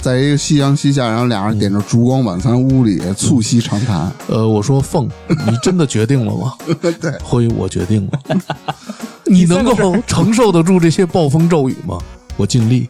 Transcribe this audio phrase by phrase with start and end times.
[0.00, 4.10] 在一个夕阳西下，然后俩人点着烛光晚餐，屋里促膝长谈。
[4.28, 6.54] 呃，我说凤，你真的决定了吗？
[7.00, 8.18] 对，辉，我决定了。
[9.26, 11.98] 你能够承受得住这些暴风骤雨吗？
[12.36, 12.88] 我尽力。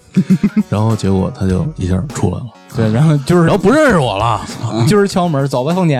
[0.68, 2.46] 然后结果他就一下出来了，
[2.76, 4.40] 对，然后就是然后不认识我了。
[4.86, 5.96] 今 儿敲门，走吧，凤姐。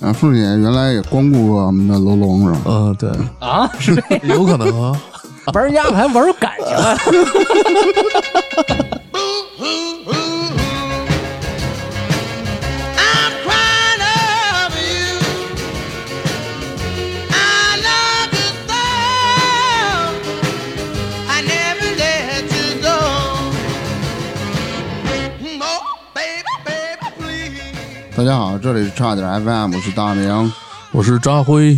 [0.00, 2.60] 啊，凤姐原来也光顾过我们的楼龙是吧？
[2.66, 5.00] 嗯，对，啊，是这有可能啊。
[5.52, 6.74] 玩鸭子还玩出感情
[28.16, 30.52] 大家好，这里是差点 FM，我是大明。
[30.92, 31.76] 我是张辉。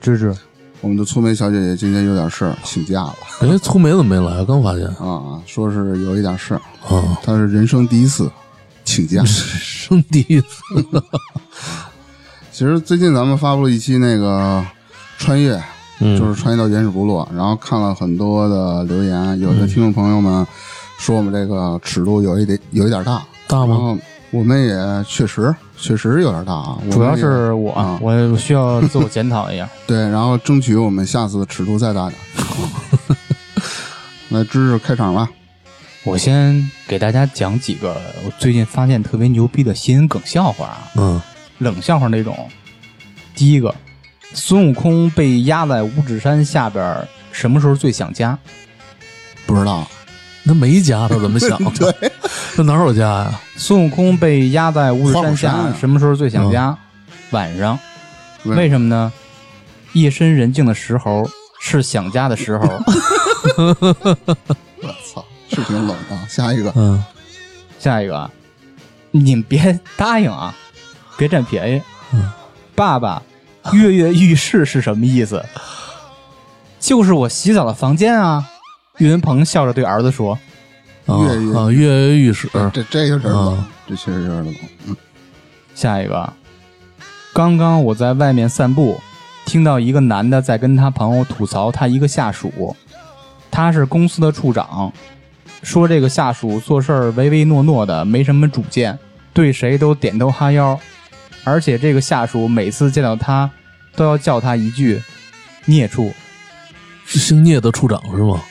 [0.00, 0.36] 芝芝，
[0.80, 4.44] 我们的粗梅小姐姐今天有点事儿，请假了哎，粗梅怎么没来？
[4.44, 8.28] 刚发现啊，说是有一点事儿，啊，她是人生第一次
[8.84, 9.24] 请假。
[9.24, 10.48] 生第一次。
[12.50, 14.64] 其实最近咱们发布了一期那个
[15.16, 15.62] 穿越，
[16.00, 20.44] 嗯就是穿越到原始部落，然后看了很多的留言，有的听众朋友们
[20.98, 23.96] 说我们这个尺度有一点有一点大，大吗？
[24.30, 29.68] 我们也确实确实有点大啊，主要是我，啊我需要自我检讨一下。
[29.86, 32.20] 对，然后争取我们下次尺度再大点。
[34.30, 35.28] 来，知识开场吧。
[36.04, 41.20] 我先给大家讲几个我最近发现特别牛逼的谐音梗笑话啊，嗯，
[41.58, 42.48] 冷笑话那种。
[43.34, 43.74] 第一个，
[44.34, 48.38] 孙悟空被压在五指山下边，什么时候最想家？
[49.46, 49.86] 不知道，
[50.48, 51.92] 那没家，他怎么想的？
[52.00, 52.10] 对，
[52.56, 53.40] 那哪有家呀？
[53.56, 56.74] 孙悟空被压在五指山下，什么时候最想家？
[57.32, 57.78] 晚上。
[58.44, 59.12] 为为什么呢？
[59.92, 61.28] 夜深人静的时候
[61.60, 62.66] 是想家的时候。
[63.56, 66.28] 我操，是挺冷的。
[66.30, 67.04] 下一个，嗯，
[67.78, 68.30] 下一个啊，
[69.10, 70.54] 你们别答应啊，
[71.18, 71.82] 别占便宜。
[72.14, 72.30] 嗯
[72.74, 73.20] 爸爸，
[73.72, 75.44] 跃跃欲试是什么意思？
[76.80, 78.48] 就是我洗澡的房间啊。
[78.98, 80.38] 岳云鹏笑着对儿子说
[81.06, 82.48] 啊跃跃啊，跃跃欲试。
[82.72, 84.54] 这这有点冷啊，这确实有点冷。
[84.86, 84.96] 嗯
[85.74, 86.34] ，：“下一个啊，
[87.32, 89.00] 刚刚我在外面散步，
[89.46, 92.76] 听到一个男的在跟他朋友吐槽他一个下属，
[93.50, 94.92] 他是公司的处长，
[95.62, 98.98] 说这个下属做事儿唯唯诺诺的，没什么主见，
[99.32, 100.78] 对谁都点头哈腰，
[101.44, 103.50] 而且这个下属每次见到他
[103.94, 105.00] 都要叫他一句
[105.64, 106.12] ‘孽畜
[107.06, 108.42] 是姓聂的处长是吗？’。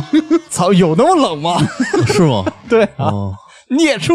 [0.50, 1.56] 操，有那么冷吗？
[2.06, 2.44] 是吗？
[2.68, 3.34] 对啊，哦，
[3.70, 4.14] 孽畜，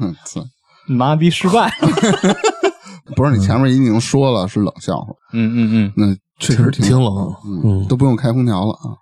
[0.00, 0.42] 嗯，操
[0.88, 1.72] 妈逼失败。
[3.16, 6.06] 不是你前面已经说了是冷笑话，嗯嗯嗯，那
[6.38, 8.96] 确实挺冷冷嗯，嗯都不用开空调了啊。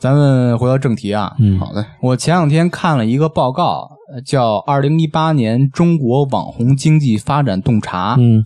[0.00, 8.14] 咱们回到正题啊，嗯，好嘞，我前两天看了一个报告，呃叫《二零一八年中国网红经济发展洞察》。
[8.20, 8.44] 嗯，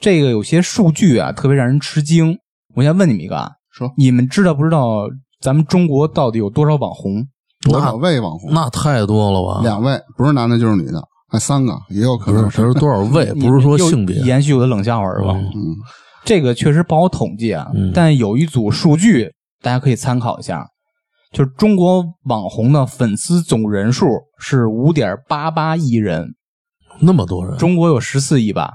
[0.00, 2.38] 这个有些数据啊，特别让人吃惊。
[2.76, 5.08] 我先问你们一个啊，说你们知道不知道
[5.44, 7.22] 咱们中国到底有多少网红？
[7.60, 8.50] 多少位网红？
[8.54, 9.60] 那太多了吧？
[9.62, 13.30] 两位，不是男的就是女的，还三个，也有可不是，能这是多少位？
[13.34, 14.16] 不是说性别。
[14.20, 15.34] 延续我的冷笑话是吧？
[15.34, 15.76] 嗯嗯，
[16.24, 20.66] 这个确实不好统计啊，嗯但有一组数据大家可以参考一下，
[21.30, 24.06] 就是中国网红的粉丝总人数
[24.38, 26.26] 是五点八八亿人，
[27.02, 28.70] 那么多人，中国有十四亿吧，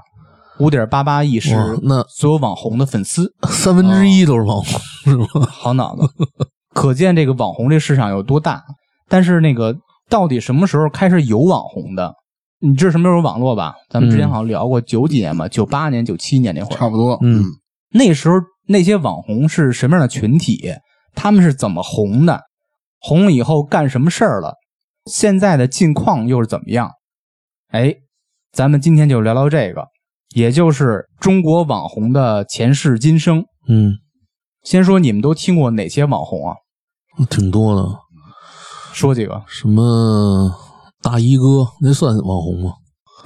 [0.60, 5.46] 五点八八亿是那所有网红的粉丝，三分之一都是网红，是吧？
[5.50, 6.02] 好脑子，
[6.74, 8.62] 可见这个网红这市场有多大。
[9.08, 9.76] 但是那个
[10.08, 12.14] 到底什么时候开始有网红的？
[12.60, 13.74] 你知道什么时候有网络吧？
[13.88, 17.18] 咱们之前好像聊过九几年吧，九八年、九七年那会儿，差不多。
[17.22, 17.42] 嗯
[17.92, 18.36] 那时候
[18.68, 20.74] 那些网红是什么样的群体？
[21.14, 22.40] 他们是怎么红的？
[23.00, 24.54] 红了以后干什么事儿了？
[25.06, 26.90] 现在的近况又是怎么样？
[27.72, 27.94] 哎，
[28.52, 29.86] 咱们今天就聊聊这个，
[30.36, 33.42] 也就是中国网红的前世今生。
[33.66, 33.94] 嗯，
[34.62, 36.56] 先说你们都听过哪些网红啊？
[37.28, 37.88] 挺多的。
[38.92, 40.54] 说几个什么
[41.02, 42.72] 大衣哥，那算网红吗？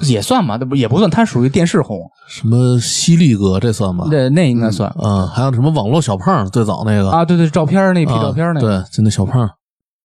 [0.02, 4.06] 也算吧，那不也不算，他属于电视红，什么犀利哥，这算吧？
[4.10, 7.24] 那那应该算、嗯，还有什么网络小胖，最早那个啊。
[7.24, 9.48] 对对，照片那批啊照片那个，对，就那小胖，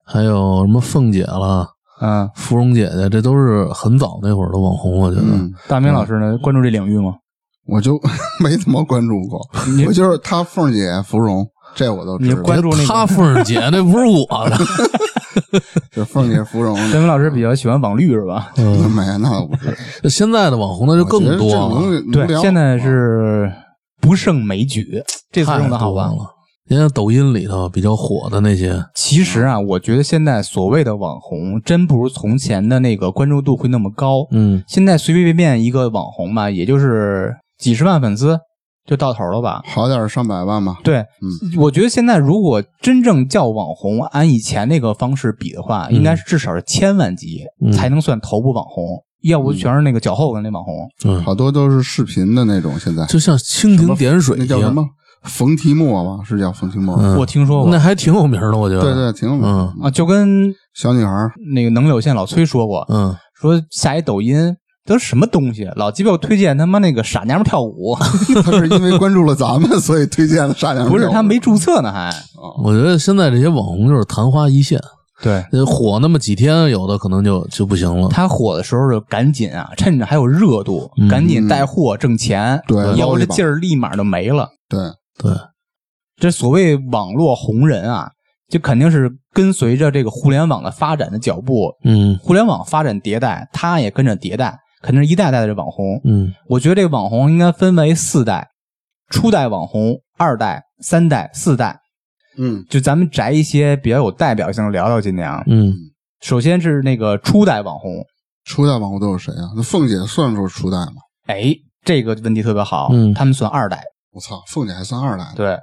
[0.06, 1.68] 还有什么凤姐了、
[2.02, 5.24] 嗯，芙蓉姐姐，这都是很早那会儿的网红，我觉得。
[5.24, 7.16] 嗯，大明老师呢，关注这领域吗？
[7.70, 8.00] 我就
[8.44, 9.40] 没怎么关注过，
[9.88, 11.46] 我就是他凤姐、芙蓉，
[11.76, 12.34] 这我都知你。
[12.36, 14.58] 关注那个他凤姐，那不是我的。
[15.96, 18.52] 就凤姐、芙蓉， 大明老师比较喜欢网绿是吧？
[18.58, 19.56] 嗯，没那倒不
[20.04, 23.52] 是，现在的网红那就更多了，对现在是
[24.02, 25.02] 不胜枚举，
[25.32, 26.08] 这词太用的好吧？
[26.08, 26.36] 多了。
[26.70, 34.28] 现在抖音里头比较火的那些，其实啊，我觉得现在所谓的网红，真不如从前的那个关注度会那么高。
[34.30, 38.40] 嗯现在随随便便一个网红吧，也就是几十万粉丝
[38.88, 39.62] 就到头了吧？
[39.68, 40.78] 好点上百万吧。
[40.84, 41.06] 对，
[41.58, 50.90] 我觉得现在如果真正叫网红，按以前那个方式比的话，应该是至少是千万级、嗯才能算头部网红，要不全是那个脚后跟那网红。
[51.06, 54.84] 嗯，好多都是视频的那种，现在就像蜻蜓点水，那叫什么
[55.24, 56.24] 冯提莫吧？
[56.24, 56.96] 是叫冯提莫？
[56.96, 58.82] 嗯我听说过那还挺有名的，我觉得。
[58.82, 59.84] 对对，挺有名嗯。
[59.84, 61.12] 啊，就跟小女孩，
[61.54, 64.56] 那个能柳县老崔说过，嗯，说下一抖音
[64.90, 67.96] 都什么东西，老鸡巴推荐他妈那个傻娘们跳舞，
[68.44, 72.12] 他是因为关注了咱们，所以推荐了傻娘们不是他没注册呢还。
[72.64, 74.80] 我觉得现在这些网红就是昙花一现，
[75.22, 75.46] 对。
[75.52, 78.10] 呃火那么几天，有的可能就就不行了。
[78.10, 84.50] 他火的时候就赶紧啊，趁着还有热度，嗯赶紧带货挣钱，对要不这劲儿立马就没了。
[84.68, 84.80] 对，
[85.18, 85.38] 对，
[86.18, 88.10] 这所谓网络红人啊，
[88.50, 92.18] 就肯定是跟随着这个互联网的发展的脚步，嗯。
[92.24, 96.00] 互联网发展迭代，他也跟着迭代，肯定是一代代的网红。
[96.04, 98.48] 嗯我觉得这个网红应该分为四代：
[99.10, 101.80] 初代网红、二代、三代、四代。
[102.38, 105.44] 嗯，就咱们摘一些比较有代表性的聊聊今天啊。
[105.48, 105.74] 嗯，
[106.22, 107.92] 首先是那个初代网红，
[108.46, 109.52] 初代网红都有谁啊？
[109.56, 111.02] 那凤姐算不算初代吗？
[111.28, 111.54] 哎，
[111.84, 113.84] 这个问题特别好，嗯他们算二代。
[114.12, 115.26] 我操，凤姐还算二代？
[115.36, 115.58] 对，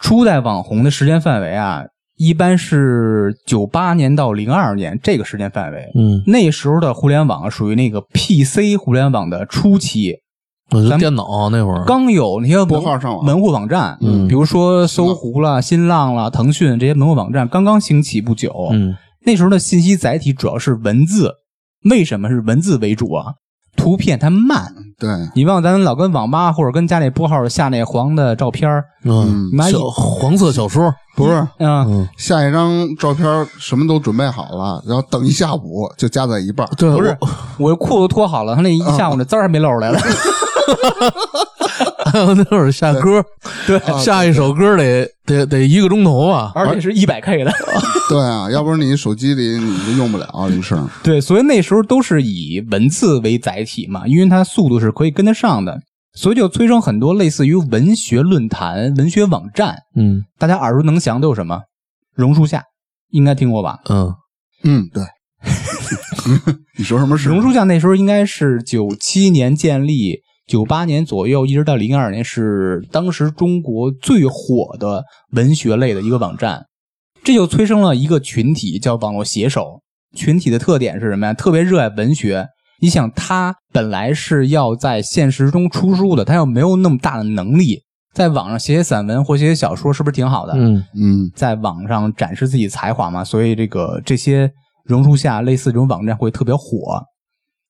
[0.00, 1.84] 初代网红的时间范围啊，
[2.16, 5.90] 一般是九八年到零二年这个时间范围。
[5.94, 10.14] 嗯，那时候的互联网属于那个 PC 互联网的初期，
[10.88, 13.24] 咱电脑那会儿，刚有那些门拨号上网。
[13.24, 14.26] 门户网站，嗯。
[14.26, 18.70] 比如说搜狐啦、新浪啦、腾讯这些门户网站刚刚兴起不久。
[18.72, 18.96] 嗯。
[19.24, 21.34] 那时候的信息载体主要是文字，
[21.90, 23.34] 为什么是文字为主啊？
[23.76, 31.34] 图片它慢，对，你忘咱老跟网吧或者跟家里拨号下那黄的照片儿嗯，买小黄色小说，不是？
[31.34, 36.66] 啊，嗯，下一张照片什么都准备好了，然后等一下午就加在一半。
[36.76, 39.98] 对，不是我我裤子脱好了，他那一下午那滋儿还没露出来呢。
[42.16, 43.22] 还 有那会儿下歌，
[43.66, 47.52] 对，下一首歌得得得一个钟头啊，而且是一百 K 的。
[48.08, 50.88] 对啊，要不然你手机里你就用不了这事儿。
[51.02, 55.80] 对，所以那时候都是以文字为载体嘛，因为它速度是可以跟得上的，
[56.14, 59.76] 所以就催生很多类似于文学论坛、文学网站。
[59.96, 61.60] 嗯大家耳熟能详都有什么？
[62.14, 62.62] 榕树下，
[63.10, 63.78] 应该听过吧？
[63.90, 64.14] 嗯
[64.62, 65.04] 嗯，对。
[66.78, 67.28] 你说什么是？
[67.28, 76.66] 榕树下那时候应该是九七年建立，九八年左右，一直到零二年是当时中国最火的文学类的一个网站，
[77.24, 79.80] 这就催生了一个群体，叫网络写手。
[80.14, 81.34] 群体的特点是什么呀？
[81.34, 82.46] 特别热爱文学。
[82.80, 87.82] 你想，他本来是要在现实中出书的，他又没有那么大的能力，
[88.14, 90.52] 在网上写写散文或写写小说，是不是挺好的？
[90.54, 94.50] 嗯嗯，在网上展示自己才华嘛，所以这个这些
[94.84, 97.02] 榕树下类似这种网站会特别火。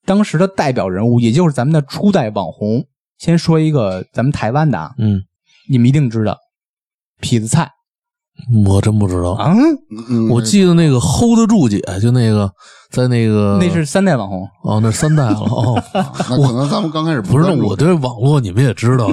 [0.07, 2.85] 当时的代表人物，也就是咱们的初代网红，
[3.19, 5.21] 先说一个咱们台湾的啊，嗯，
[5.69, 6.39] 你们一定知道，
[7.21, 7.71] 痞子蔡。
[8.67, 9.55] 我真不知道，啊，
[10.11, 10.29] 嗯。
[10.29, 12.51] 我记得那个 hold 得住姐，就那个
[12.91, 16.03] 在那个那是三代网红，哦，那是三代了哦， 那
[16.37, 17.67] 可能咱们刚开始不是，那关注。
[17.67, 19.09] 我对网络你们也知道，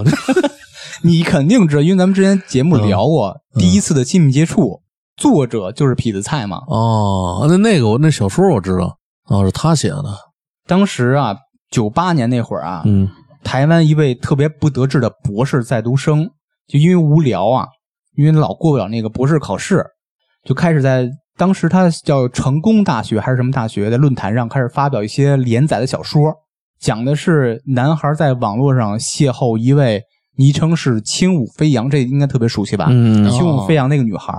[1.04, 3.60] 你肯定知道，因为咱们之前节目聊过，嗯。
[3.62, 4.82] 第一次的亲密接触，
[5.16, 6.58] 作者就是痞子蔡嘛。
[6.68, 8.98] 哦，那那个我那小说我知道，
[9.30, 10.04] 哦，是他写的，
[10.66, 11.36] 当时啊，
[11.70, 13.10] 九八年那会儿啊，嗯。
[13.44, 16.30] 台湾一位特别不得志的博士在读生，
[16.66, 17.68] 就因为无聊啊，
[18.16, 19.84] 因为老过不了那个博士考试，
[20.46, 26.34] 就开始在当时他叫成功大学还是什么大学，在论坛上开始发表一些连载的小说，
[26.80, 30.02] 讲的是男孩在网络上邂逅一位
[30.38, 32.88] 昵称是轻舞飞扬，这应该特别熟悉吧？
[32.90, 33.30] 嗯。
[33.30, 34.34] 轻舞飞扬那个女孩，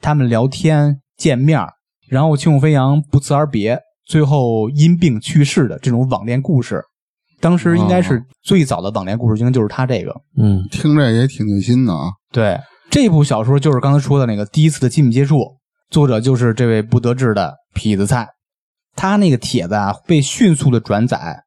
[0.00, 1.60] 他们聊天见面，
[2.08, 3.76] 然后轻舞飞扬不辞而别，
[4.06, 6.82] 最后因病去世的这种网恋故事。
[7.38, 10.14] 当时应该是最早的网恋故事，应该就是他这个。
[10.38, 12.08] 嗯听着也挺虐心的啊。
[12.32, 12.58] 对，
[12.90, 15.36] 这部小说就是刚才说的那个第一次的亲密接触，
[15.90, 18.26] 作者就是这位不得志的痞子蔡。
[18.94, 21.42] 他那个帖子啊被迅速的转载，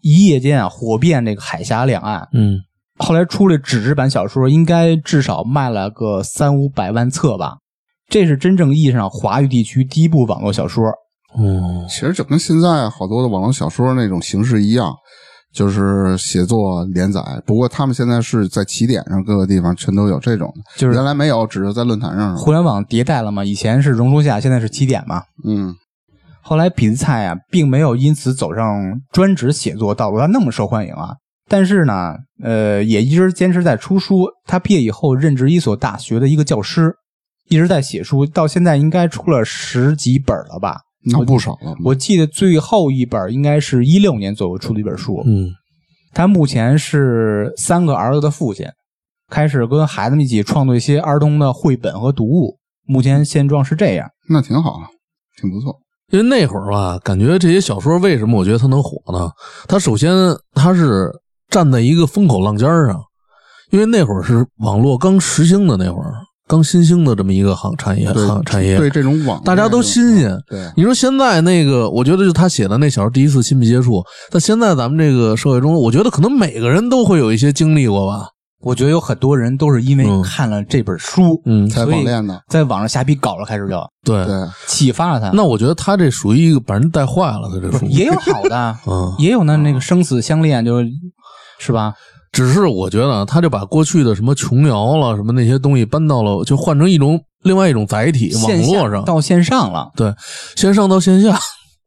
[0.00, 2.28] 一夜间啊火遍这个海峡两岸。
[2.32, 2.60] 嗯
[2.98, 7.56] 后来出了纸质版小说，应该至少卖了个三五百万册吧。
[8.08, 10.84] 这是真正意义上华语地区第一部网络小说。
[11.34, 14.92] 哦其实就跟现在好多的网络小说那种形式一样，
[15.52, 17.20] 就是写作连载。
[17.46, 22.36] 不过他们现在是在起点上，各个地方全都有这种，就是原来没有，只是在论坛上。
[22.36, 25.22] 互联网迭代了嘛，以前是榕树下，现在是起点嘛。
[25.46, 25.74] 嗯
[26.44, 31.14] 后来痞子蔡啊，并没有因此走上专职写作道路，他那么受欢迎啊。
[31.48, 34.26] 但是呢，呃，也一直坚持在出书。
[34.44, 36.92] 他毕业以后任职一所大学的一个教师，
[37.48, 40.80] 一直在写书，到现在应该出了十几本了吧？
[41.04, 41.74] 那不少了。
[41.84, 45.22] 我记得最后一本应该是一六年左右出的一本书。
[45.26, 45.50] 嗯
[46.14, 48.66] 他目前是三个儿子的父亲，
[49.30, 52.58] 开始跟孩子们一起创作一些儿童的绘本和读物。
[52.86, 54.06] 目前现状是这样。
[54.28, 54.78] 那挺好，
[55.40, 55.74] 挺不错。
[56.10, 59.30] 因为那会儿吧，感觉这些小说为什么我觉得它能火呢？
[59.66, 60.12] 它首先
[60.52, 61.10] 它是
[61.48, 63.02] 站在一个风口浪尖上，
[63.70, 66.12] 因为那会儿是网络刚实行的那会儿，
[66.52, 70.38] 刚新兴的这么一个行产业行产业，对这种网，大家都新鲜。
[70.46, 78.28] 对，你说现在那个，我觉得就他写的那小说第一次亲密接触，但现在咱们这个社会中，我觉得可能每个人都会有一些经历过吧。
[78.60, 82.38] 我觉得有很多人都是因为嗯看了这本书，嗯，才网恋的。
[82.50, 84.22] 在网上瞎逼搞了，开始就对。
[84.26, 84.34] 对，
[84.66, 85.30] 启发了他。
[85.32, 90.86] 那我觉得他这属于一个把人带坏了，他这书也有好的， 嗯，也有那那个生死相恋，就是
[91.58, 91.94] 是吧？
[92.32, 100.14] 只是我觉得啊他就把过去的什么琼瑶了什么那些东西搬到了，就换成一种另外一种载体，网络上，到线上了，对，
[100.56, 101.38] 线上到线下，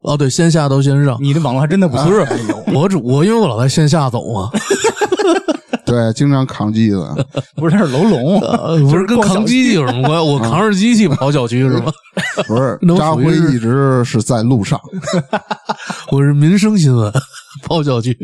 [0.02, 1.18] 哦，对，线下到线上。
[1.20, 2.04] 你的网络还真的不错。
[2.04, 2.24] 不是
[2.72, 4.50] 我只我因为我老在线下走嘛，
[5.84, 7.04] 对，经常扛机子。
[7.56, 10.26] 不是，那是楼龙，呃不是跟扛机器有什么关系？
[10.30, 11.92] 我扛着机器跑小区是吗？
[12.46, 14.78] 不是扎辉一直是在路上。
[16.12, 17.12] 我是民生新闻
[17.64, 18.16] 跑小区。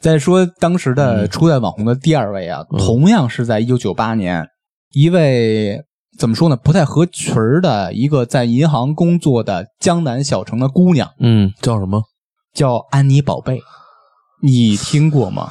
[0.00, 4.46] 再说当时的初代网红的第二位啊，同样是在一九九八年，
[4.94, 5.82] 一位
[6.18, 12.02] 怎么说呢，不太合群儿的一个在银行工作的江南小城的姑娘，嗯，叫什么？
[12.54, 13.60] 叫安妮宝贝，
[14.42, 15.50] 你听过吗？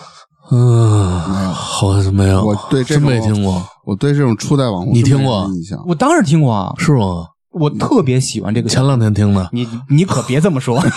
[0.51, 5.79] 嗯，没有好像是没有，我对这真没听过，我对这种初代网红没你听过印象？
[5.87, 7.27] 我当然听过啊，是吗？
[7.51, 9.47] 我特别喜欢这个前两天听的。
[9.51, 10.79] 你你可别这么说。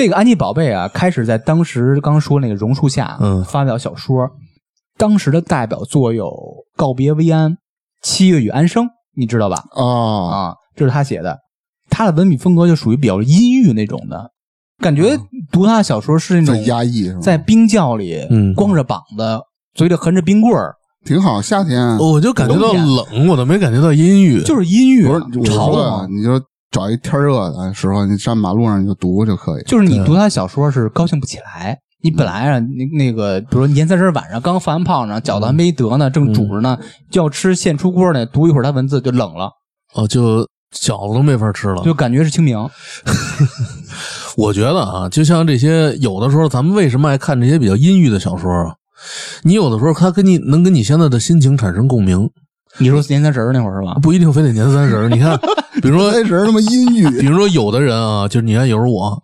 [0.00, 4.30] 这个安妮宝贝啊，开始在当时刚说那个榕树下，嗯发表小说。
[4.96, 6.24] 当时的代表作有
[6.74, 7.50] 《告别薇安》
[8.00, 9.62] 《七月与安生》，你知道吧？
[9.72, 11.36] 啊，啊，这是他写的。
[11.90, 14.30] 他的文笔风格就属于比较阴郁那种的，
[14.78, 15.18] 感觉
[15.52, 17.12] 读他的小说是那种压抑？
[17.20, 19.38] 在冰窖里，嗯光着膀子，
[19.74, 24.40] 嘴里含着冰棍儿，挺好，夏天我就感觉到冷，我都没感觉到阴郁。
[24.44, 26.06] 就是阴郁不是我潮说啊嘛。
[26.10, 26.40] 你就
[26.70, 29.62] 找一天热的时候，你站马路上你就读就可以。
[29.64, 31.78] 就是你读他小说是高兴不起来。
[32.02, 36.78] 你本来啊，那那个，比如说年三十晚上刚放完炮呢，饺子还没得呢，正煮着呢，
[37.10, 39.50] 就要吃现出锅呢，读一会儿他文字就冷了，
[39.94, 41.82] 哦，就饺子都没法吃了。
[41.82, 42.56] 就感觉是清明。
[44.36, 48.74] 我觉得啊，就像这些，有的时候咱们为什么爱看这些比较阴郁的小说啊？
[49.42, 52.30] 你有的时候他跟你能跟你现在的心情产生共鸣，
[52.80, 53.94] 你说年三十那会儿是吧？
[54.02, 55.08] 不一定非得年三十。
[55.08, 55.38] 你看，
[55.82, 59.22] 比如说三十那么阴郁比，如说有的人啊，就是你看，有时候我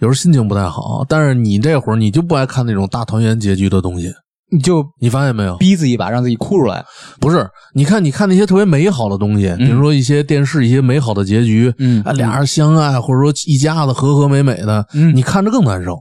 [0.00, 4.12] 有时候心情不太好，但是你这会儿你就不爱看那种大团圆结局的东西，
[4.50, 5.56] 你就你发现没有？
[5.56, 6.84] 逼自己一把，让自己哭出来。
[7.20, 15.98] 不是，你看，你看那些特别美好的东西，比如说一些电视一些美好的结局，嗯啊，俩人相爱，或者说一家子和和美美的，嗯你看着更难受。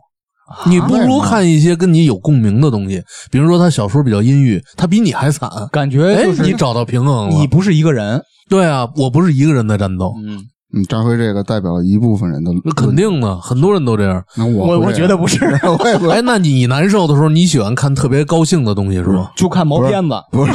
[0.65, 7.35] 你不如看一些跟你有共鸣的东西，比如说他小说比较阴郁，他比你还惨，感觉哎就，是你找到平衡了。
[7.35, 8.21] 你不是一个人。
[8.49, 10.39] 对啊，我不是一个人在战斗，嗯，
[10.73, 12.95] 你张辉这个代表了一部分人的，那肯。
[12.95, 14.23] 定的，很多人都这样。
[14.37, 15.43] 那我我我觉得不是，
[15.79, 19.31] 我也不哎，那你难受的时候，你喜欢看特别高兴的东西是吧？
[19.35, 20.15] 就看毛片子。
[20.31, 20.53] 不是。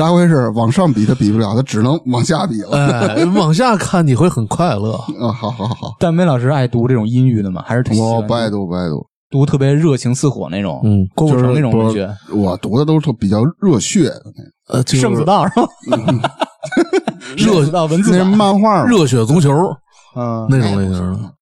[0.00, 2.70] 张辉是往上比，他比不了，他只能往下比了。
[2.76, 4.92] 哎， 往下看你会很快乐。
[4.94, 7.62] 啊，好好好，但梅老师爱读这种阴郁的吗？
[7.66, 15.68] 还是挺喜欢我不爱读，不爱读，读特别热情似火那种，嗯，郭富城那种文学，我读的都是比较热血的那种，呃，就是圣子道是吧？
[17.36, 19.50] 热 子道文字那漫画嘛热血足球
[20.16, 21.34] 嗯，那种类型的。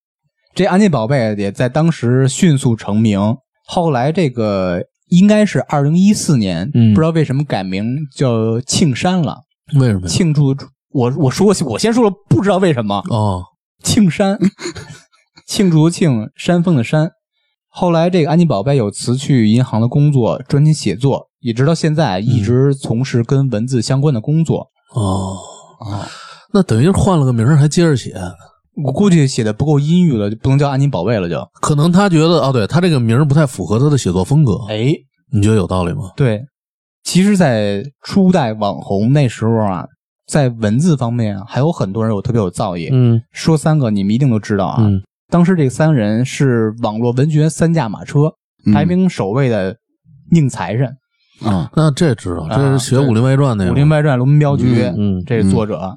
[0.55, 3.37] 这安妮宝贝也在当时迅速成名。
[3.67, 7.85] 后来这个应该是二零一四年，嗯不知道为什么改名
[8.15, 9.43] 叫庆山了。
[9.79, 10.07] 为什么？
[10.09, 10.57] 庆祝
[10.91, 13.43] 我我说我先说了，不知道为什么哦，
[13.83, 14.39] 庆山，
[15.47, 17.11] 庆祝的庆，山峰的山。
[17.71, 24.69] 后来这个安妮宝贝有辞去银行的工作，专心写作，一直到现在一直从事跟文字相关的工作。
[24.95, 25.37] 哦，
[25.81, 26.09] 啊，
[26.53, 28.15] 那等于是换了个名儿还接着写，
[28.85, 31.45] 我估计写的不够阴郁了，就不能叫安妮宝贝了就。
[31.61, 34.95] 可能他觉得哦，对他这个名儿不太符合他的写作风格，哎，
[35.33, 36.13] 你觉得有道理吗？
[36.17, 36.43] 对，
[37.03, 39.85] 其实，在初代网红那时候啊，
[40.27, 42.91] 在文字方面啊，还有很多人有特别有造诣。
[42.93, 44.77] 嗯说三个，你们一定都知道啊。
[44.81, 48.33] 嗯当时这三人是网络文学三驾马车，
[48.65, 49.77] 嗯排名首位的
[50.31, 50.87] 宁财神，
[51.43, 53.73] 啊，那这知道，啊这是写《武林外传》那个。
[53.73, 54.65] 武林外传》《龙门镖局》
[54.97, 55.95] 嗯嗯这是作者。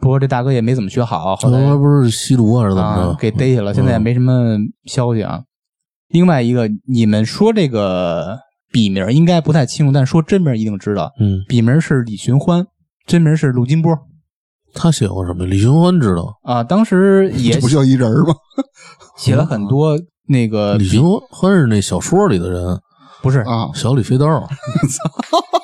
[0.00, 3.14] 不过这大哥也没怎么学好，后后来来不是吸毒啊，还是怎么啊着？
[3.18, 5.42] 给逮起了，现在也没什么消息啊。
[6.08, 8.38] 另外一个，你们说这个
[8.70, 11.10] 笔名应该不太清楚，但说真名一定知道。
[11.18, 12.66] 嗯，笔名是李寻欢，
[13.06, 13.96] 真名是陆金波
[14.74, 15.46] 他写过什么？
[15.46, 16.62] 李寻欢知道，啊。
[16.62, 18.34] 当时也 这不就一人吗？
[19.16, 19.98] 写了很多
[20.28, 22.78] 那个李寻欢是那小说里的人，
[23.22, 24.26] 不是，啊，小李飞刀。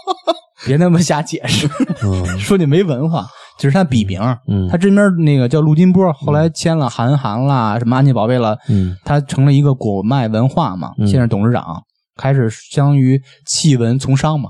[0.66, 1.68] 别那么瞎解释，
[2.04, 3.26] 嗯 说你没文化。
[3.58, 11.82] 这是他笔名，嗯他真名那个叫陆金波，后来签了韩寒啦，什么安妮宝贝了，嗯他成了一个果麦文化嘛，嗯现在董事长，
[12.16, 14.48] 开始相当于弃文从商嘛，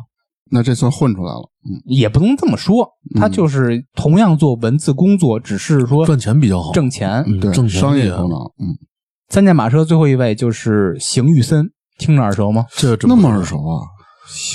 [0.52, 1.50] 那这算混出来了。
[1.68, 7.24] 嗯，也不能这么说，他嗯就是同样做文字工作，只是说赚钱比较好，挣钱。
[7.40, 8.78] 对，嗯挣钱商业头脑，嗯，
[9.28, 12.64] 三驾马车最后一位就是邢玉森，听着耳熟吗？
[12.76, 13.82] 这真那么耳熟啊？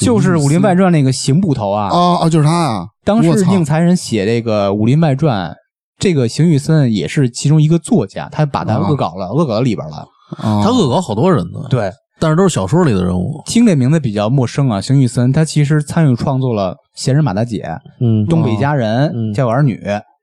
[0.01, 2.85] 就是《武林外传》那个邢捕头啊，啊啊，就是他啊！
[3.03, 5.51] 当时宁财神写这个《武林外传》，
[5.97, 9.97] 这个邢玉森也是其中一个作家，他把他啊恶搞了，恶搞到里边了。
[10.37, 13.41] 啊他恶搞好多人呢，对，但是都是小说里的人物。
[13.45, 17.61] 听这名字比较陌生啊，邢玉森他其实参与创作了《闲人马大姐》
[18.01, 19.75] 《嗯东北佳人》嗯家有儿女》，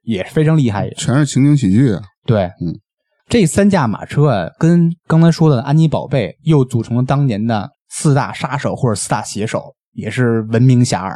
[0.03, 0.89] 也是非常厉害。
[0.97, 2.01] 全是情景喜剧啊。
[2.25, 2.75] 对，嗯，
[3.29, 11.13] 这三驾马车啊，跟刚才说的安妮宝贝又组成了当年的四大杀手或者四大写手，也是闻名遐迩。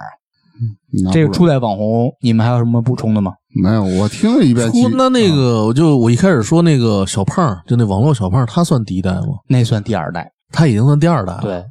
[0.59, 3.33] 嗯这个初代网红，你们还有什么补充的吗？
[3.63, 4.71] 没有，我听了一遍。
[4.71, 9.39] 出那那个，我就我一开始说那个小胖，就那网络小胖，他算第一代吗？
[9.47, 10.31] 那算第二代。
[10.51, 11.41] 他已经算第二代了。
[11.41, 11.65] 对，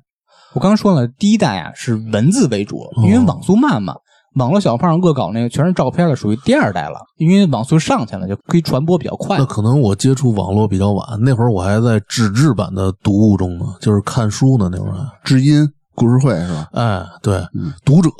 [0.54, 3.94] 我刚刚说了，第一代啊是文字为主，因为网速慢嘛。
[4.36, 9.44] 网络小胖恶搞那个全是照片的，属于第二代了，因为网速上去了，就可以传播比较快那。
[9.44, 14.94] 可能我接触网络比较晚，那会儿我还在纸质版的读物中呢，就是看书呢那会儿。
[15.24, 16.68] 知音故事会是吧？
[16.72, 18.10] 哎，对，嗯读者，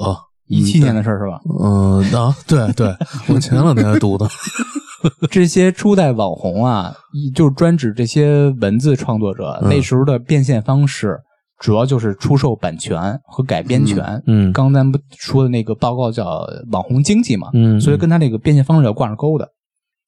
[0.49, 1.39] 一七年的事儿是吧？
[1.63, 2.97] 嗯、啊，对对，
[3.29, 4.27] 我前两天还读的。
[5.31, 6.93] 这些初代网红啊，
[7.35, 9.59] 就是专指这些文字创作者。
[9.63, 11.17] 嗯那时候的变现方式
[11.59, 14.23] 主要就是出售版权和改编权。
[14.27, 19.49] 嗯刚咱不说的那个报告叫网红经济嘛，嗯，所以跟他那个变现方式要挂上钩的。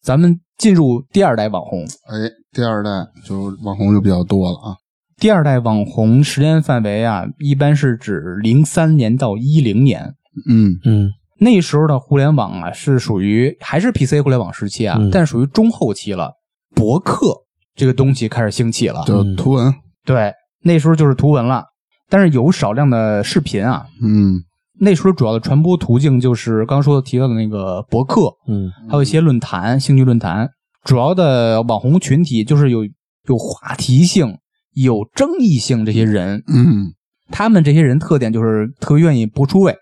[0.03, 2.91] 咱们进入第二代网红，哎，第二代
[3.25, 4.77] 就网红就比较多了啊。
[5.17, 10.15] 第二代网红时间范围啊，一般是指零三年到一零年。
[10.49, 16.33] 嗯嗯那时候的互联网啊，是属于还是 PC 互联网时期啊，嗯但属于中后期了。
[16.75, 17.35] 博客
[17.75, 21.65] 这个东西开始兴起了，就图文，对，那时候就是图文了，
[22.09, 23.87] 但是有少量的视频啊。
[24.03, 24.43] 嗯
[24.81, 30.49] 那时候主要的传播途径就是刚刚说的提到的那个博客，嗯还有一些论坛、兴趣论坛。
[30.85, 32.85] 主要的网红群体就是有
[33.27, 34.39] 有话题性、
[34.75, 36.95] 有争议性这些人，嗯
[37.31, 39.77] 他们这些人特点就是特别愿意不出位，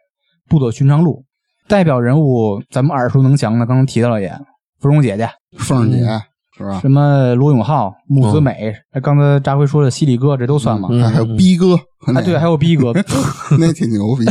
[0.48, 1.24] 不走寻常路。
[1.68, 4.32] 代表人物咱们耳熟能详的，刚刚提到了也，
[4.80, 5.98] 芙蓉姐姐，凤儿姐
[6.56, 6.80] 是吧？
[6.80, 10.88] 什么罗永浩、木子美，哎刚才扎辉说的犀利哥，这都算吗？
[10.90, 11.74] 嗯还还有逼哥，
[12.06, 12.92] 啊，对，还有逼哥，
[13.58, 14.24] 那挺牛逼，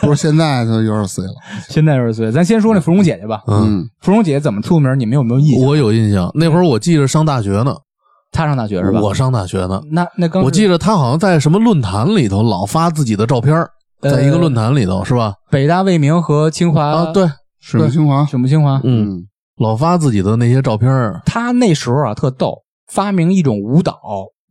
[0.00, 1.32] 不是现在他有点碎了。
[1.68, 2.32] 现在有点岁。
[2.32, 3.42] 咱先说那芙蓉姐姐吧。
[4.00, 4.98] 芙蓉姐姐怎么出名？
[4.98, 5.66] 你们有没有印象？
[5.68, 7.74] 我有印象，那会儿我记着上大学呢，
[8.32, 9.00] 她上大学是吧？
[9.00, 9.82] 我上大学呢。
[9.90, 13.54] 那那刚我记得他好像在什么论坛里头老发自己的照片
[14.00, 15.34] 在一个论坛里头是吧？
[15.50, 17.28] 北大、未名和清华啊，，对，
[17.60, 18.80] 水木清华，什么清华。
[18.84, 19.26] 嗯，
[19.58, 21.22] 老发自己的那些照片儿。
[21.24, 22.54] 他那时候啊特逗，
[22.92, 23.98] 发明一种舞蹈，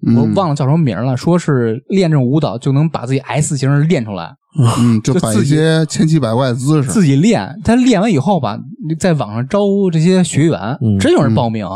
[0.06, 4.34] 嗯我忘了叫什么名了，说是练这种舞蹈就能把自己 S 型练出来，
[4.80, 6.90] 嗯，就摆一自己些千奇百怪的姿势。
[6.90, 7.60] 自己练。
[7.64, 8.58] 他练完以后吧，
[9.00, 9.60] 在网上招
[9.92, 11.68] 这些学员，嗯真有人报名。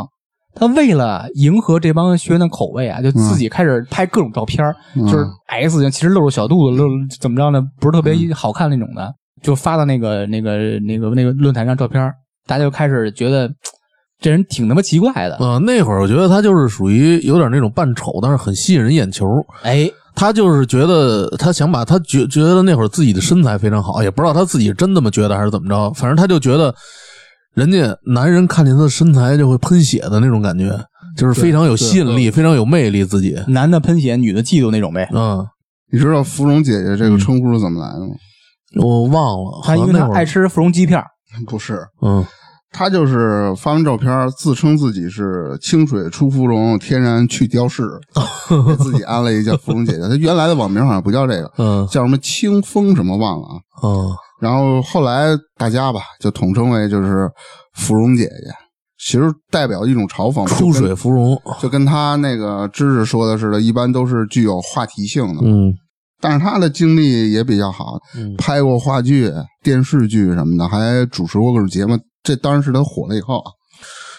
[0.52, 6.88] 他为了迎合这帮学员的口味啊，就自己开始拍各种照片儿，嗯就是 S 型，其实露着小肚子，露
[7.20, 7.62] 怎么着呢？
[7.78, 12.14] 不是特别好看那种的，就发到那个那个那个那个论坛上照片儿，
[12.50, 13.48] 大家就开始觉得
[14.20, 15.36] 这人挺他妈奇怪的。
[15.36, 19.24] 呃，那会儿我觉得他就是属于有点那种扮丑，但是很吸引人眼球。
[19.62, 26.74] 哎，他就是觉得他想把他觉觉得那会儿自己的身材非常好，也不知道他自己真这么觉得还是怎么着，反正他就觉得
[27.54, 30.76] 人家男人看见他的身材就会喷血的那种感觉，
[31.16, 33.40] 就是非常有吸引力，非常有魅力自己。
[33.46, 35.08] 男的喷血，女的嫉妒那种呗。
[35.14, 35.46] 嗯，
[35.92, 38.12] 你知道芙蓉姐姐这个称呼是怎么来的吗？
[38.80, 41.06] 我忘了，他因为他爱吃芙蓉鸡片儿，
[41.46, 42.26] 不是，嗯
[42.72, 47.82] 她就是发完照片，自称自己是清水出芙蓉，天然去雕饰，
[48.66, 50.08] 给自己安了一叫芙蓉姐姐。
[50.08, 53.60] 她原来的网名好像不叫这个， 嗯叫什么清风什么忘了啊。
[53.82, 57.30] 嗯然后后来大家吧就统称为就是
[57.74, 58.50] 芙蓉姐姐，
[58.98, 65.42] 其实代表一种嘲讽，出水芙蓉，就跟她那个知识说的似的，一般都是具有话题性的。
[65.44, 65.74] 嗯
[66.20, 71.98] 但是他的经历也比较好，嗯拍过话剧、电视剧什么的，还主持过各种节目。
[72.22, 73.50] 这当然是他火了以后啊，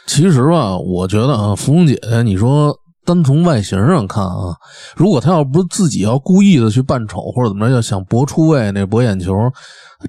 [0.07, 4.55] 其实吧，我觉得啊，芙蓉姐姐，你说单从外形上看啊，
[4.95, 9.33] 如果她要不是自己要故意的去扮丑或者怎么着，要想博出位、那博眼球，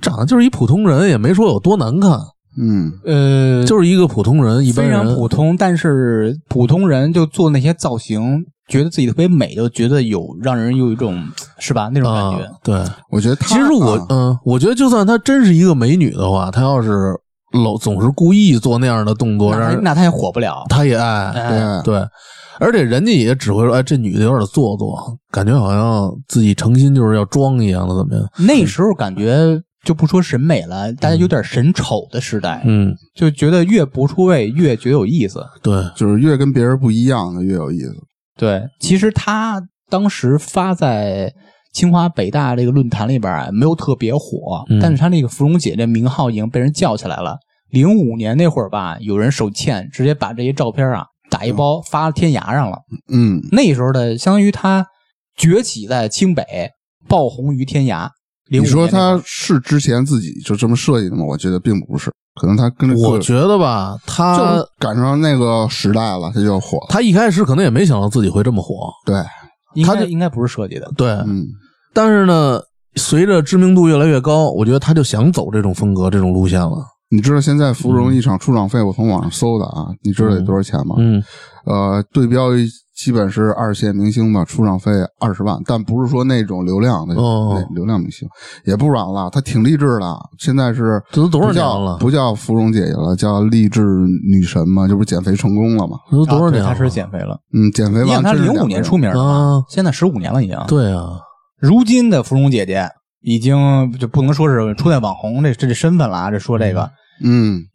[0.00, 2.18] 长得就是一普通人，也没说有多难看，
[2.58, 5.14] 嗯，呃，就是一个普通人，一般非常人。
[5.14, 11.22] 普通，但是普通人就做那些造型，觉得自己特别美，就觉得有让人有一种
[11.58, 12.44] 是吧那种感觉。
[12.44, 17.14] 啊，对，我觉得他其实我啊嗯，我觉得就算她真是一个美女的话，她要是
[17.64, 20.64] 老总是故意做那样的动作，那让人那他也火不了。
[20.68, 22.08] 她也爱，哎对对，
[22.60, 28.26] 而且人家也只会说，哎，这女的有点做作，感觉好像自己诚心就是要装一样的，怎么样？
[28.46, 35.44] 那时候感觉就不说审美了，大家有点审丑的时代，嗯，就觉得越不出位越觉得有意思。
[35.62, 37.94] 对，就是越跟别人不一样的越有意思。
[38.36, 41.32] 对，其实他当时发在
[41.72, 47.36] 清华北大这个论坛里边啊，没有特别火，嗯但是他那个芙蓉姐这名号已经被人叫起来了。
[47.70, 52.78] 零五年那会儿吧，有人手欠，直接把这些照片啊打一包发天涯上了。
[53.10, 54.86] 嗯，那时候的相当于他
[55.36, 56.44] 崛起在清北，
[57.08, 58.10] 爆红于天涯。
[58.58, 61.24] 05你说他是之前自己就这么设计的吗？
[61.24, 62.10] 我觉得并不是，
[62.40, 66.86] 可能他跟这个我觉得吧，他赶上那个时代了，他就火了。
[66.88, 69.22] 她一开始可能也没想到自己会这么火，对，
[69.84, 70.90] 他就应该不是设计的。
[70.96, 71.46] 对，嗯，
[71.94, 72.60] 但是呢，
[72.96, 76.76] 随着知名度越来越高，我觉得他就想走这种风格、这种路线了。
[77.10, 80.96] 你知道现在芙蓉一场出场费，我从网上搜的啊，你知道得多少钱吗？
[80.98, 81.22] 嗯，
[81.66, 87.14] 呃，对标一基本是二线明星吧，出场费二十万，但不是说那种流量的，
[87.74, 88.28] 流量明星
[88.64, 90.16] 也不软了，她挺励志的。
[90.38, 93.82] 现在是这都多少年了不叫芙蓉姐姐了，叫励志
[94.28, 95.96] 女神嘛，这不是减肥成功了吗？
[96.10, 96.68] 这都多少年了？
[96.68, 97.38] 他是减肥了。
[97.54, 100.58] 嗯，减肥你想他完真是零五年出名的现在十五年了已经。
[100.68, 101.18] 对啊，
[101.58, 102.86] 如今的芙蓉姐姐
[103.22, 106.90] 已经就不能说是初代网红这这这身份了啊，这说这个嗯，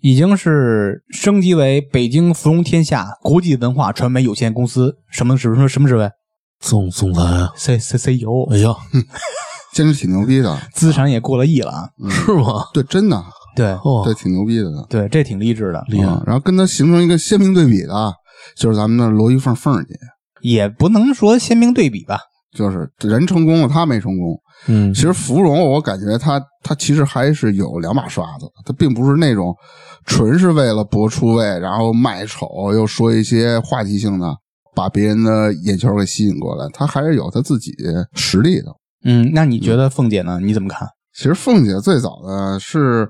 [0.02, 6.10] 已经是升级为北京芙蓉天下国际文化传媒有限公司什么什么什么职位
[6.60, 8.76] 总总裁啊，？C C C E O，哎呀，
[9.74, 10.58] 真是挺牛逼的。
[10.74, 11.90] 资产也过了亿了啊。
[12.04, 12.66] 嗯是吗？
[12.74, 13.24] 对，真的，
[13.56, 14.86] 对哦对，，挺牛逼的。
[14.90, 18.14] 对，这挺励志的，厉害嗯然后跟他形成一个鲜明对比的，
[18.58, 19.94] 就是咱们的罗玉凤凤儿姐，
[20.42, 22.20] 也不能说鲜明对比吧。
[22.56, 24.40] 就是人成功了，他没成功。
[24.68, 29.56] 嗯其，实芙蓉，我感觉她她其实还是有两把刷子，她并不是那种
[30.06, 34.36] 纯是为了博出位，然后卖丑，又说一些话题性的，
[34.76, 36.68] 把别人的眼球给吸引过来。
[36.74, 37.72] 她还是有她自己
[38.14, 38.66] 实力的。
[39.06, 40.40] 嗯，那你觉得凤姐呢？
[40.42, 40.88] 你怎么看？
[41.16, 43.10] 其实凤姐最早的是，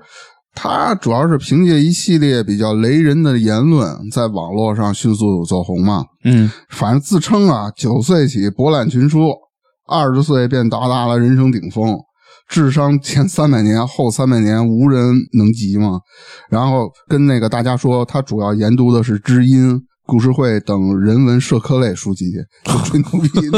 [0.54, 6.04] 她主要是凭借一系列比较雷人的言论，在网络上迅速走红嘛。
[6.24, 9.30] 嗯反正自称啊，九岁起博览群书，
[9.88, 11.98] 二十岁便达到了人生顶峰，
[12.48, 16.00] 智商前三百年、后三百年无人能及嘛。
[16.50, 22.26] 然后跟那个大家说，他主要研读的是知音、故事会等人文社科类书籍，
[22.64, 23.48] 就吹牛逼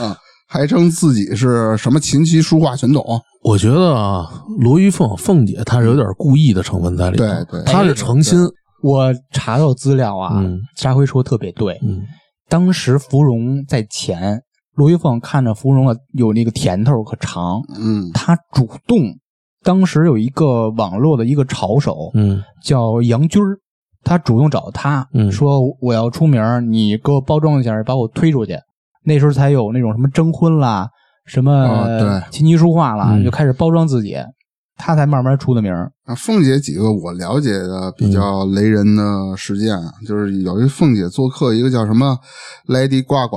[0.00, 0.16] 啊。
[0.48, 3.02] 还称自己是什么琴棋书画全懂，
[3.42, 4.28] 我觉得啊，
[4.60, 8.38] 罗玉凤凤姐她是有点故意的成分在里头，对对她是诚心，
[8.82, 11.78] 我查到资料啊，嗯沙辉说特别对。
[11.82, 12.02] 嗯
[12.50, 14.42] 当时芙蓉在前，
[14.74, 18.98] 罗玉凤看着芙蓉啊有那个甜头可尝，嗯她主动。
[19.64, 23.58] 当时有一个网络的一个潮手嗯叫杨军儿，
[24.02, 28.58] 他主动找他、嗯说我要出名儿，你给我包装一下，把我推出去。
[29.04, 30.88] 那时候才有那种什么征婚啦，
[31.26, 34.16] 什么哦对琴棋书画啦，嗯就开始包装自己，
[34.76, 35.92] 他才慢慢出的名儿。
[36.06, 42.18] 啊，凤姐几个我了解的比较雷人的事件，啊就是有一凤姐做客一个叫什么
[42.66, 43.36] Lady 呱呱，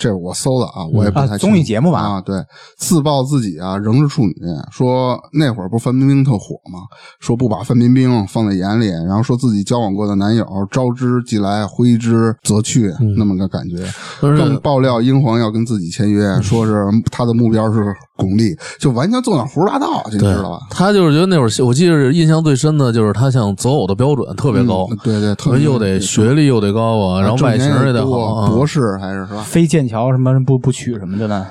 [0.00, 2.36] 这是我搜的啊，我也不太清楚、啊综艺节目吧啊，对，
[2.78, 4.34] 自曝自己啊仍是处女，
[4.72, 6.80] 说那会儿不是范冰冰特火吗？
[7.20, 13.76] 说不把范冰冰放在眼里，然后说自己交往过的男友招之即来，挥之则去，那么个感觉。
[14.20, 20.60] 更爆料英皇要跟自己签约，说是他的目标是巩俐，就完全做点胡说八道，这你知道吧？
[20.70, 28.50] 他就是觉得那会儿，我记得印象最深的就是他想择偶的标准特别高，嗯对对，特别又得学历又得高啊，然后外形也得好啊。
[28.50, 29.42] 博士还是是吧？
[29.42, 31.46] 非剑桥什么不不娶什么的呢？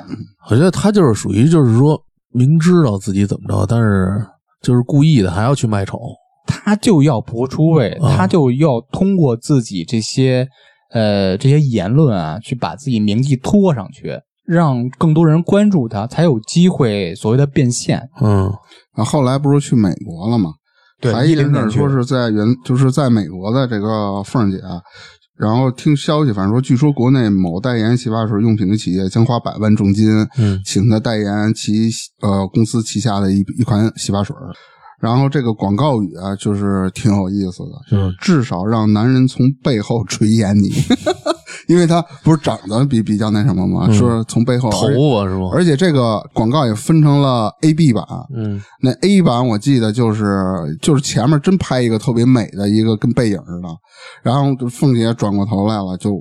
[0.49, 4.25] 我觉得他就是属于就是说明知道自己怎么着，但是
[4.61, 5.99] 就是故意的还要去卖丑。
[6.47, 10.47] 他就要博出位，啊他就要通过自己这些
[10.91, 18.01] 呃这些言论啊，去把自己名气拖上去，让更多人关注他，才有机会所谓的变现。
[18.19, 18.51] 嗯
[18.93, 20.49] 啊，后来不是去美国了吗？
[20.99, 24.81] 对还一10年去阵说是在原就是在美国的这个凤姐啊，
[25.39, 34.35] 然后听消息，反正说据说国内某代言洗发水用品的企业将花百万重金，嗯请他代言其呃公司旗下的一一款洗发水。
[34.99, 40.69] 然后这个广告语啊，就是挺有意思的，就是嗯至少让男人从背后垂涎你，
[41.67, 43.85] 因为他不是长得比比较那什么吗？
[43.89, 44.87] 嗯说从背后头发
[45.27, 45.49] 是吗？
[45.53, 48.03] 而且这个广告也分成了 A、B 版。
[48.35, 50.25] 嗯那 A 版我记得就是
[50.81, 53.67] 就是前面真拍一个特别美的一个跟背影似的，
[54.23, 56.13] 然后凤姐转过头来了，就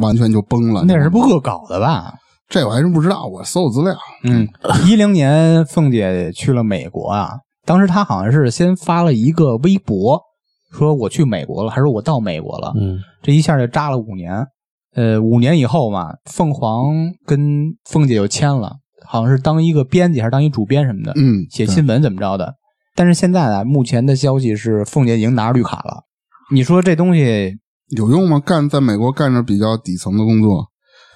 [0.00, 0.84] 完全就崩了。
[0.86, 2.12] 那是不恶搞的吧？
[2.48, 3.92] 这我还真不知道，我搜资料。
[4.22, 4.46] 嗯，
[4.86, 7.30] 一零年凤姐去了美国啊，
[7.66, 10.18] 当时他好像是先发了一个微博，
[10.70, 14.46] 说我去美国了，还是我到美国了，嗯这一下就扎了五年。
[14.94, 16.94] 呃，五年以后嘛，凤凰
[17.26, 17.38] 跟
[17.84, 18.76] 凤姐又签了，
[19.06, 22.54] 好像是当一个编辑还是当一主编什么的，嗯，写新闻怎么着的。
[22.94, 26.04] 但是现在啊，目前的消息是凤姐已经拿着绿卡了。
[26.50, 27.52] 你说这东西
[27.88, 28.40] 有用吗？
[28.40, 30.66] 干在美国干着比较底层的工作，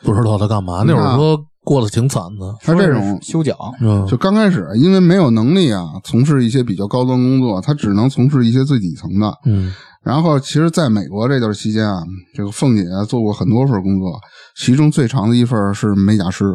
[0.03, 0.83] 不知道他干嘛。
[0.87, 2.55] 那会儿说过得挺惨的。
[2.61, 9.33] 他这种修脚，嗯，就刚开始因为没有能力啊，从事一些比较高端工作，他只能从事一些最底层的。
[9.46, 12.03] 嗯然后，其实在美国这段期间啊，
[12.35, 14.18] 这个凤姐做过很多份工作，
[14.57, 16.46] 其中最长的一份是美甲师。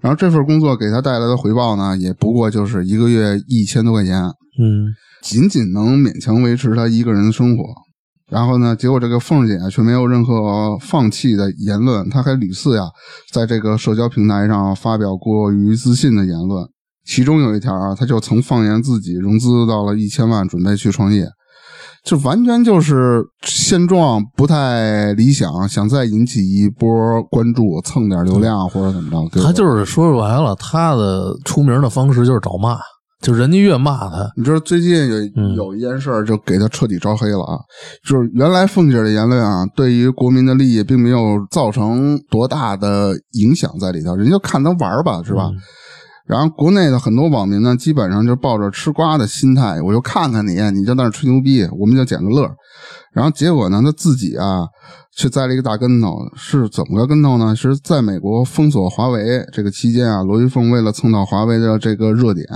[0.00, 4.24] 然后这份工作给她带来的回报呢，也不过就是一个月一千多块钱，
[4.60, 4.90] 嗯
[5.22, 7.62] 仅仅能勉强维持她一个人的生活。
[8.32, 12.84] 然后呢，结果这个凤姐却没有任何放弃的言论，她还屡次呀
[13.30, 16.66] 在这个社交平台上发表过于自信的言论。
[17.04, 21.26] 其中有一条啊，她就曾放言自己融资到了一千万，准备去创业。
[22.04, 26.88] 这完全就是现状不太理想，想再引起一波
[27.30, 29.40] 关注，蹭点流量或者怎么着。
[29.42, 32.76] 她就是说白了，他的出名的方式就是找骂，
[33.22, 37.56] 就人家越骂他，你知道最近有嗯有一件事儿，就给他彻底招黑了啊！
[38.04, 45.48] 就是原来凤姐的言论啊，对于国民的利益并没有造成多大的影响在里头，人家就看他玩儿吧，是吧？
[45.52, 45.56] 嗯
[46.26, 52.48] 然后国内的很多网民呢，基本上就抱着吃瓜的心态，我就看看你，你就在那儿吹牛逼，我们就捡个乐。
[53.12, 54.64] 然后结果呢，他自己啊，
[55.14, 56.16] 却栽了一个大跟头。
[56.34, 57.54] 是怎么个跟头呢？
[57.54, 62.46] 是在美国封锁华为这个期间啊，罗玉凤为了蹭到华为的这个热点，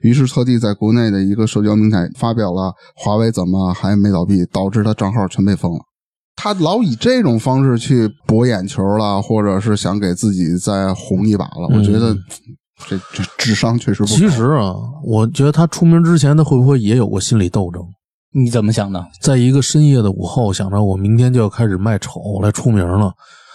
[0.00, 5.80] 于是特地在国内的一个社交平台发表了华为怎么还没倒闭，导致他账号全被封了。
[6.36, 11.68] 他老以这种方式去博眼球了，或者是想给自己再红一把了。
[11.76, 12.16] 我觉得
[12.86, 14.14] 这这智商确实不高。
[14.14, 17.82] 其实啊，我觉得他出名之前，他会不会也有过心理斗争？
[18.32, 19.04] 你怎么想的？
[19.20, 23.12] 在一个深夜的午后，想着我明天就要开始卖丑来出名了，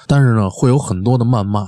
[0.07, 1.67] 但是呢，会有很多的谩骂，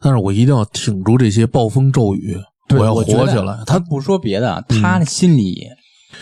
[0.00, 2.36] 但是我一定要挺住这些暴风骤雨，
[2.70, 3.56] 我要活起来。
[3.64, 5.66] 他他不说别的，他的心理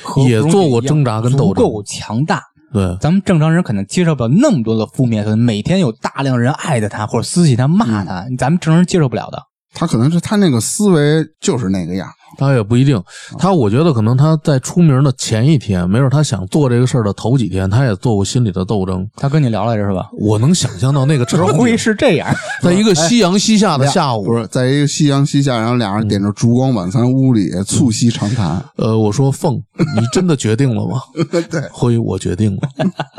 [0.02, 2.40] 和也做过挣扎跟斗争足够强大。
[2.72, 9.42] 对，咱们正常人可能接受不了那么多的负面，可能每天有大量人爱着他或者私信他骂他，咱们正常人接受不了的。
[9.72, 12.08] 他可能是他那个思维就是那个样。
[12.38, 13.02] 他也不一定。
[13.38, 19.04] 他我觉得可能他在出名的前一天，没准他想做这个事儿的头几天，他也做过心理的斗争。
[19.16, 20.08] 他跟你聊来着是吧？
[20.12, 28.64] 我能想象到那个场 会景，是这样，在一个夕阳西下的下午不，是在一个夕阳西下，然后俩人点着烛光晚餐屋里促膝长谈。
[28.76, 31.02] 呃，我说凤，你真的决定了吗？
[31.50, 32.62] 对，辉，我决定了。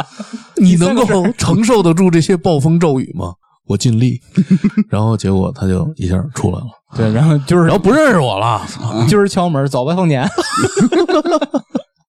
[0.56, 1.06] 你能够
[1.38, 3.34] 承受得住这些暴风骤雨吗？
[3.72, 4.20] 我尽力。
[4.90, 8.62] 然后结果他就一下出来了，对，然后就是然后不认识我了。
[9.10, 10.18] 就是敲门，走吧，凤姐。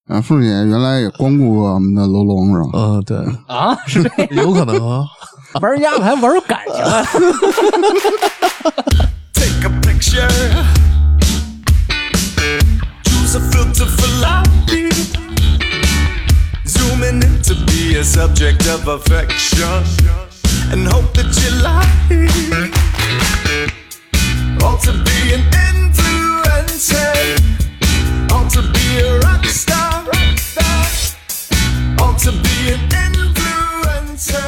[0.09, 2.73] 啊，凤姐原来也光顾过我们的楼龙是吧？
[2.75, 5.05] 嗯，对，啊，是这样有可能啊。
[5.61, 7.07] 玩鸭子还玩出感情来了。
[9.33, 10.29] Take a picture.
[13.05, 14.49] Choose a filter for light.
[16.65, 19.85] Zooming in to be a subject of affection.
[20.71, 21.91] And hope that you like.
[24.63, 27.13] Ought to be an influencer.
[28.31, 30.05] Ought to be a rock star.
[30.05, 30.87] rock star.
[31.99, 34.39] ought to be an influencer.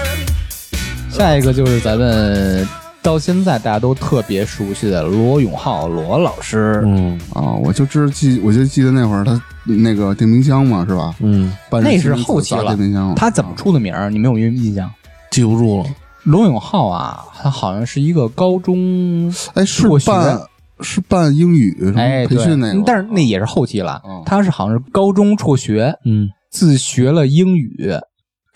[1.11, 2.67] 下一个就是咱们
[3.03, 6.83] 到现在大家都特别熟悉的罗永浩罗老师。
[6.87, 11.15] 嗯啊，我就知记，我就记得那会儿他那个电冰箱嘛，是吧？
[11.21, 14.11] 嗯，那是后期了电冰箱，他怎么出的名儿？
[14.11, 14.91] 你没有印印象？
[15.31, 15.89] 记不住了。
[16.25, 20.41] 罗永浩啊，他好像是一个高中哎，是辍学办
[20.81, 24.23] 是办英语哎培训那个，但是那也是后期了嗯。
[24.27, 27.93] 他是好像是高中辍学，嗯自学了英语，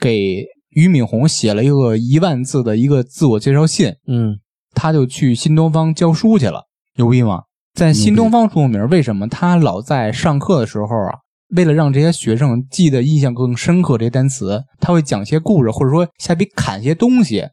[0.00, 4.38] 给俞敏洪写了一个一万字的一个自我介绍信，嗯
[4.74, 6.64] 他就去新东方教书去了，
[6.96, 7.42] 牛逼吗？
[7.74, 9.28] 在新东方出名，为什么？
[9.28, 11.18] 他老在上课的时候啊，
[11.54, 17.44] 为了让这些学生记得印象更深刻这些单词，他会讲些故事，或者说下笔砍些东西。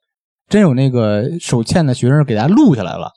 [0.48, 3.12] 真有那个手欠的学生给他录下来了，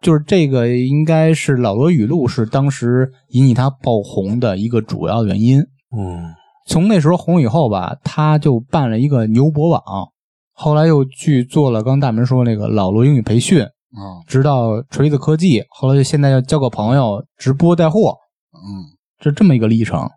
[0.00, 5.60] 就是这个应该是老罗语录是当时引起他爆红的一个主要原因。
[5.96, 6.34] 嗯
[6.66, 9.82] 从那时候红以后吧，他就办了一个牛博网，
[10.54, 18.16] 后来又去做了刚大门说那个老罗英语培训，啊，直到锤子科技，后来就现在要交个朋友直播带货，
[18.54, 20.08] 嗯，这这么一个历程。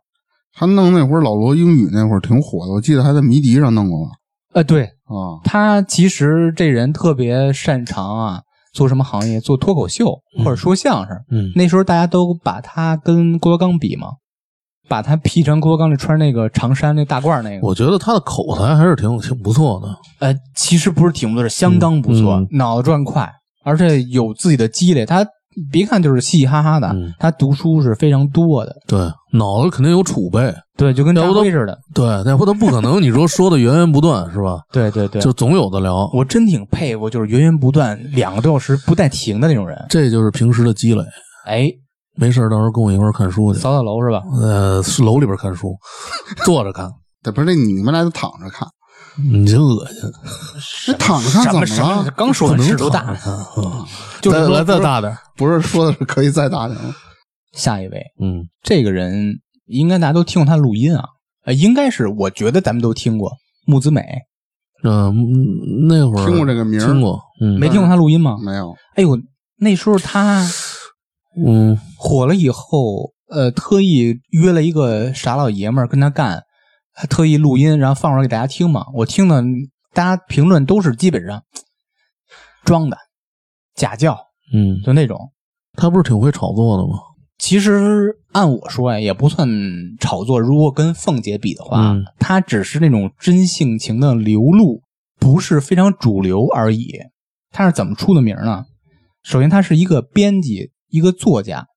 [0.53, 4.11] 他弄那会儿老罗英语那会儿挺火的，我记得还在迷笛上弄过吧？
[4.53, 8.41] 呃，对啊，他其实这人特别擅长啊，
[8.73, 9.39] 做什么行业？
[9.39, 11.17] 做脱口秀或者说相声。
[11.31, 14.09] 嗯那时候大家都把他跟郭德纲比嘛，
[14.89, 17.65] 把他 P 成郭德纲那穿那个长衫那大褂那个。
[17.65, 19.97] 我觉得他的口才还是挺挺不错的。
[20.19, 23.31] 呃，其实不是挺不错，是相当不错，嗯脑子转快，
[23.63, 25.05] 而且有自己的积累。
[25.05, 25.25] 他
[25.71, 28.75] 别看就是嘻嘻哈哈的，嗯他读书是非常多的。
[28.87, 28.99] 对，
[29.33, 30.53] 脑子肯定有储备。
[30.77, 31.77] 对，就跟张要不都辉似的。
[31.93, 34.59] 对，那不他不可能，你说说的源源不断是吧？
[34.71, 36.09] 对对对，就总有的聊。
[36.13, 39.77] 我真挺佩服，就是源源不断，两个多小时不带停的那种人。
[39.89, 41.01] 这就是平时的积累。
[41.47, 41.71] 哎，
[42.15, 43.59] 没事儿到时候跟我一块儿看书去。
[43.59, 44.21] 扫扫楼是吧？
[44.39, 45.75] 呃，是楼里边看书，
[46.45, 46.91] 坐着看，
[47.23, 48.67] 对，不是那你们俩就躺着看，
[49.23, 50.01] 你真恶心。
[50.85, 51.65] 这躺着看怎么
[52.03, 52.11] 了？
[52.15, 53.85] 刚说不能完尺度大躺着，看啊
[54.21, 55.15] 就来再大点。
[55.35, 56.95] 不是说的是可以再大点吗？
[57.53, 61.03] 下一位，嗯，这个人应该大家都听过他录音啊，
[61.45, 63.31] 呃，应该是我觉得咱们都听过
[63.65, 64.01] 木子美，
[64.83, 65.15] 嗯，
[65.87, 68.37] 那会儿听过这个名听过，嗯，没听过他录音吗？
[68.43, 69.17] 没有，哎呦，
[69.57, 70.47] 那时候他
[71.43, 76.43] 嗯火了以后，呃，特意约了一个傻老爷们儿跟他干，
[76.99, 78.87] 还特意录音，然后放出来给大家听嘛。
[78.95, 79.43] 我听的，
[79.93, 81.43] 大家评论都是基本上
[82.65, 82.97] 装的、
[83.75, 84.17] 假叫，
[84.51, 85.31] 嗯，就那种。
[85.73, 86.97] 他不是挺会炒作的吗？
[87.37, 89.47] 其实按我说呀，也不算
[89.99, 90.39] 炒作。
[90.39, 94.81] 如果跟凤姐比的话，嗯她只是那种真性情的流露，
[95.19, 96.93] 不是非常主流而已。
[97.51, 98.65] 他是怎么出的名呢？
[99.21, 101.67] 首先，他是一个编辑，一个作家，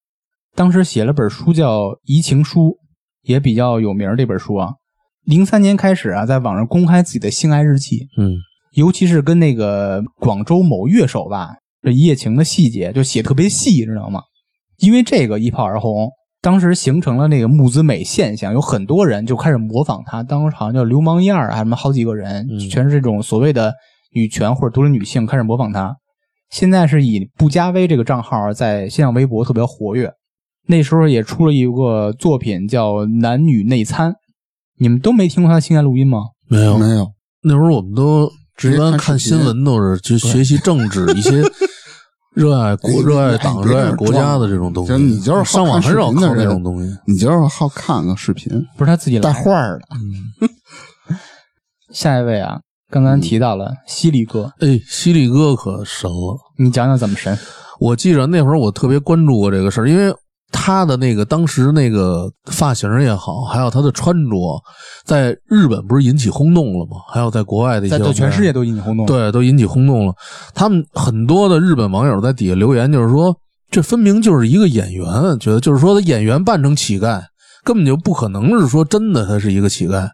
[0.55, 2.61] 当时写了本书叫《移情书》，
[3.21, 4.15] 也比较有名。
[4.17, 4.73] 这本书啊，
[5.25, 8.35] 零三年开始啊，在网上公开自己的性爱日记，嗯
[8.73, 14.21] 尤其是跟那个广州某乐手吧，这一夜情的细节就写特别细，知道吗？
[14.79, 16.09] 因为这个一炮而红，
[16.41, 20.23] 当时形成了那个木子美现象，有很多人就开始模仿他。
[20.23, 23.73] 当时好像叫流氓燕儿啊，还什么好几个人，嗯全是这种所谓的
[24.13, 25.95] 女权或者独立女性开始模仿他。
[26.49, 30.11] 现在是以不加微这个账号在新浪微博特别活跃。
[30.67, 34.11] 那时候也出了一个作品叫《男女内参》，
[34.81, 36.17] 你们都没听过他的性爱录音吗？
[36.49, 37.07] 没有没有，
[37.43, 38.27] 那会儿我们都
[38.63, 41.43] 一般看新闻都是就学习政治一些
[42.33, 44.93] 热爱国、哎热爱哎党、热爱国家的这种东西。
[44.93, 46.91] 你就是好上网很少看那视频的人种东西。
[47.05, 49.31] 你就是好看个视频不是他自己带。
[49.31, 49.85] 画儿的，
[51.93, 56.37] 下一位啊，刚刚提到了犀利哥，哎，犀利哥可神了！
[56.57, 57.37] 你讲讲怎么神？
[57.79, 60.11] 我记着那会儿我特别关注过这个事儿，因为
[60.51, 64.61] 他的那个当时那个发型也好，还有他的穿着，
[65.05, 66.97] 在日本不是引起轰动了吗？
[67.07, 70.13] 还有在国外的一些在在全世界都引起轰动。，对都引起轰动了。
[70.53, 73.35] 他们很多的日本网友在底下留言，就是说
[73.69, 75.05] 这分明就是一个演员，
[75.39, 77.21] 觉得就是说他演员扮成乞丐，
[77.63, 80.09] 根本就不可能是说真的他是一个乞丐。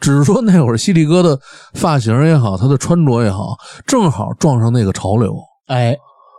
[0.00, 1.38] 只是说那会儿犀利哥的
[1.74, 5.36] 发型也好，他的穿着也好，正好撞上那个潮流，
[5.66, 5.96] 哎，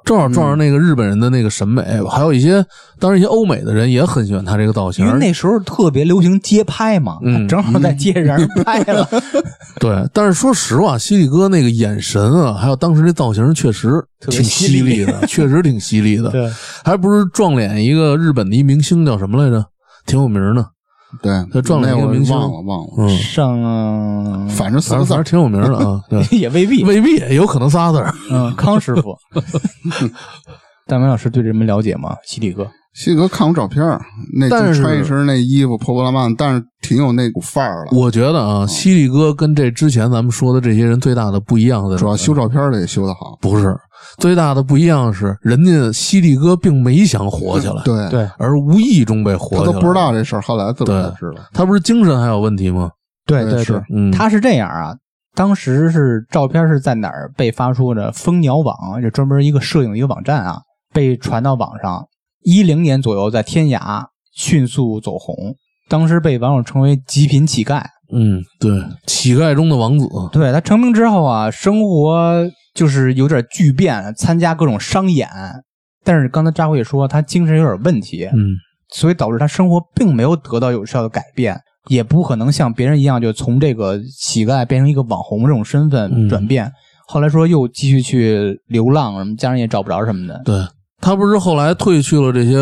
[0.09, 2.65] 正好撞上那个日本人的那个审美，还有一些
[2.97, 5.13] 当然一些欧美的人也很喜欢他这个造型因。
[5.13, 9.07] 为那时候特别流行街拍嘛，嗯正好在街上拍了。
[9.79, 16.31] 对，但是说实话，犀利哥那个眼神啊，还有当时那造型，确实挺犀利犀利的，确实挺犀利的。
[16.31, 16.51] 对，
[16.83, 19.63] 还不是撞脸一个日本的一明星叫什么来着？
[20.07, 20.65] 挺有名的，
[21.21, 25.99] 对，他撞了那会儿一个明星忘了忘了，嗯，上 反正四个字挺有名的啊。
[26.09, 26.83] 对，也未必。
[26.85, 28.13] 未必有可能仨字儿。
[28.31, 29.17] 嗯，康师傅，
[30.85, 32.15] 大明老师对这门了解吗？
[32.23, 34.01] 犀利哥，西哥看过照片儿，
[34.37, 37.91] 那但是穿一身那衣服破破烂烂，但是挺有那股范儿了。
[37.91, 43.75] 我觉得啊，犀利哥跟这之前咱们说的这些人最大的不一样的，主要修照片的也修得好，不是
[44.17, 49.65] 最大的不一样是，人家犀利哥并没想火起来，，对，对而无意中被火起来。
[49.65, 51.43] 他都不知道这事儿，后来自个儿才对知道。
[51.53, 52.89] 他不是精神还有问题吗？
[53.25, 54.95] 对是对对对，嗯，他是这样啊。
[55.35, 58.11] 当时是照片是在哪儿被发出的？
[58.11, 60.59] 蜂鸟网，就专门一个摄影一个网站啊，
[60.91, 62.03] 被传到网上。
[62.43, 65.55] 一零年左右，在天涯迅速走红，
[65.89, 67.83] 当时被网友称为“极品乞丐”。
[68.11, 68.71] 嗯，对，
[69.05, 75.29] 乞丐中的王子，对他成名之后啊，生活就是有点巨变，参加各种商演。
[76.03, 78.55] 但是刚才扎辉也说他精神有点问题，嗯，
[78.93, 86.71] 所以导致他生活并没有得到有效的改变，也不可能像别人一样就从这个乞丐变成一个网红这种身份嗯转变。
[87.05, 90.41] 后来说又继续去流浪，什么家人也找不着什么的。
[90.45, 90.55] 对，
[91.01, 92.57] 他不是后来褪去了这些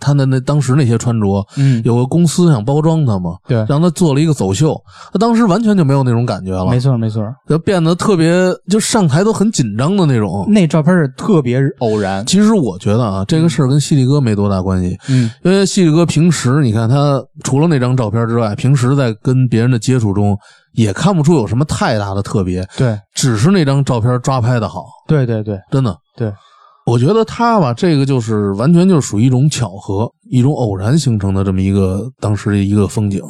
[0.00, 4.74] 他的那当时那些穿着，嗯，有个公司想包装他嘛，对，让他做了一个走秀，
[5.12, 10.44] 他当时完全就没有那种感觉了，没错没错，就变得特别，就上台都很紧张的那种。
[10.48, 12.24] 那照片是特别偶然。
[12.26, 20.36] 其实我觉得啊，这个事儿跟犀利哥没多大关系，嗯，因为犀利哥平时你看他除了那张照片之外，平时在跟别人的接触中
[20.72, 22.98] 也看不出有什么太大的特别，对。
[23.14, 25.58] 只是那张照片抓拍的好，对对对。
[25.70, 25.96] 真的。
[26.16, 26.32] 对，
[26.86, 33.20] 我觉得他吧，这个就是完全就是属于一种巧合，一种偶然形成的这么一个当时的一个风景。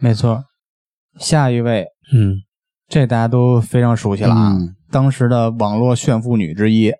[0.00, 0.42] 没错。
[1.18, 2.36] 下一位，嗯，
[2.88, 4.74] 这大家都非常熟悉了啊，嗯。
[4.90, 6.90] 当时的网络炫富女之一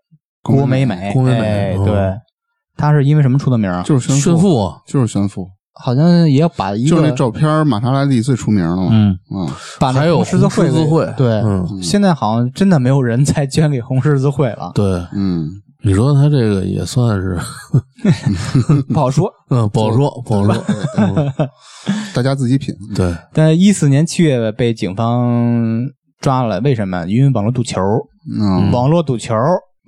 [0.42, 1.12] 郭郭美美。
[1.14, 2.12] 郭美美对，
[2.76, 3.82] 她是因为什么出的名啊？
[3.82, 8.88] 就是炫炫富啊，就是炫富，好像也要把一个就是那照片，玛莎拉蒂最出名了嘛。
[8.92, 10.68] 嗯，嗯，还有红十字会
[11.16, 11.82] 对，嗯。
[11.82, 14.84] 现在好像真的没有人再捐给红十字会了，对，
[15.14, 15.50] 嗯，
[15.84, 17.38] 你说他这个也算是，
[18.92, 19.30] 不好说。
[19.50, 20.64] 嗯，不好说，不好说。
[20.98, 21.32] 嗯
[22.14, 22.74] 大家自己品。
[22.94, 25.80] 对，但一四年七月被警方
[26.20, 27.04] 抓了，为什么？
[27.06, 27.80] 因为网络赌球，
[28.38, 29.34] 嗯，网络赌球，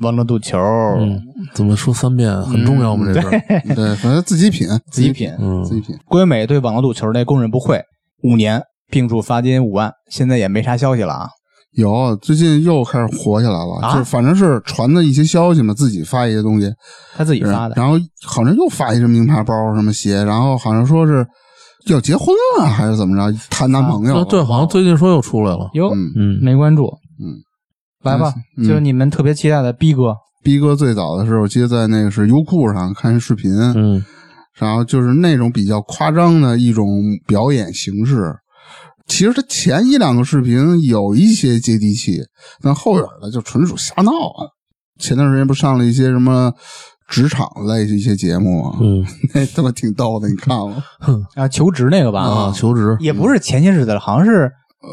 [0.01, 0.59] 网络赌球，
[0.99, 1.21] 嗯，
[1.55, 3.07] 怎么说三遍很重要吗？
[3.13, 3.31] 这事，
[3.75, 5.31] 对，反正自己品，自己品。
[5.39, 5.97] 嗯自己品。
[6.07, 7.81] 郭美对网络赌球那供认不讳，
[8.23, 11.29] 五年，并处罚金五万，现在也没啥消息了啊。
[11.77, 16.73] 有，最近又开始火起来了，啊就是反正是传的一些消息嘛，自己发一些东西，
[17.17, 21.27] 他自己发的，然后好像又发一些名牌包什么鞋，然后好像说是
[21.87, 25.69] 要结婚了还是怎么着，谈男朋友对，好像最近说又出来了。
[25.75, 26.87] 哟，嗯嗯，没关注。
[27.21, 27.43] 嗯，
[28.03, 34.05] 来吧，嗯就是你们特别期待的逼哥，逼哥最早的时候，我记得在那个是优酷上看视频，嗯，
[34.59, 36.87] 然后就是那种比较夸张的一种
[37.27, 38.33] 表演形式。
[39.07, 42.21] 其实他前一两个视频有一些接地气，
[42.63, 44.49] 但后边的就纯属瞎闹啊。
[44.99, 46.53] 前段时间不上了一些什么
[47.09, 48.79] 职场类的一些节目吗？
[48.81, 50.83] 嗯 那他妈挺逗的，你看了？
[51.35, 54.51] 啊，求职那个吧，啊，求职，也不是前些日子了，好像是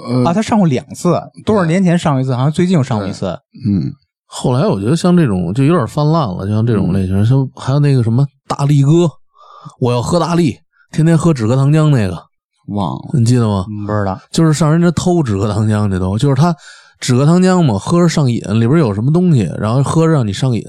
[0.10, 3.28] 呃，啊，他上过两次，多少年前上一次，好像最近又上过一次。
[3.66, 3.92] 嗯，
[4.26, 9.10] 后来我觉得像这种就有点泛滥了，就像这种类型，像还有那个什么大力哥，
[9.80, 10.58] 我要喝大力，
[10.92, 12.18] 天天喝止咳糖浆那个，
[12.68, 13.10] 忘了。
[13.14, 13.66] 你记得吗？
[13.70, 16.56] 嗯不知道，就是上人家偷止咳糖浆，这都就是他
[17.00, 20.64] 止咳糖浆嘛，喝着上瘾，里边有什么东西，然后喝着让你上瘾，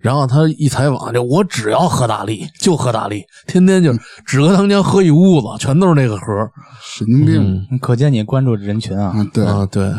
[0.00, 3.92] 然后他一采访就我只要喝大力，就喝大力，天天就
[4.26, 6.26] 止咳糖浆喝一屋子，全都是那个盒。
[6.82, 9.14] 神经病嗯可见你关注人群啊。
[9.16, 9.26] 啊！
[9.32, 9.92] 对，啊，对，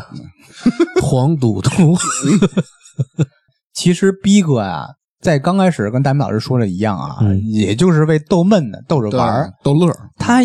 [1.01, 1.69] 黄赌毒，
[3.73, 4.85] 其实逼哥呀，
[5.21, 9.51] 在刚开始跟大明老师说的一样啊，嗯也就是为逗闷的，逗着玩儿。
[9.63, 9.91] 逗乐。
[10.17, 10.41] 他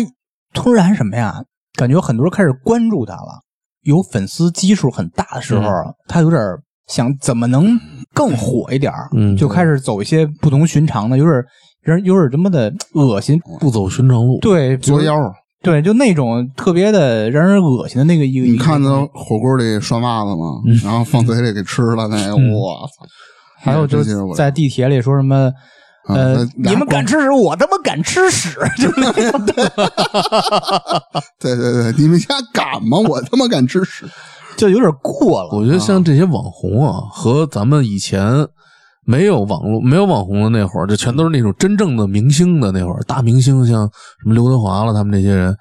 [0.53, 1.43] 突然什么呀？
[1.75, 3.41] 感觉很多人开始关注他了，
[3.83, 6.41] 有粉丝基数很大的时候，嗯他有点
[6.87, 7.77] 想怎么能
[8.13, 11.35] 更火一点儿嗯就开始走一些不同寻常的，有点
[11.81, 13.39] 人有点这么的恶心。
[13.59, 14.39] 不走寻常路。
[14.39, 15.15] 对，作妖，
[15.61, 18.47] 对，就那种特别的让人恶心的那个一个。
[18.47, 20.61] 你看到到火锅里涮袜子吗？
[20.65, 23.05] 嗯然后放嘴里给吃了，那个我操！
[23.59, 25.51] 还有就是在地铁里说什么。
[26.07, 28.57] 呃，你们敢吃屎，我他妈敢吃屎！
[28.77, 29.45] 就那种
[31.39, 32.97] 对对对，你们家敢吗？
[32.99, 34.05] 我他妈敢吃屎！
[34.55, 35.49] 就有点过了。
[35.51, 38.47] 我觉得像这些网红啊，和咱们以前
[39.05, 43.89] 没有网络、没有网红的那会儿，就全都是那种真正的明星的那会儿，大明星，像
[44.21, 45.55] 什么刘德华了，他们这些人，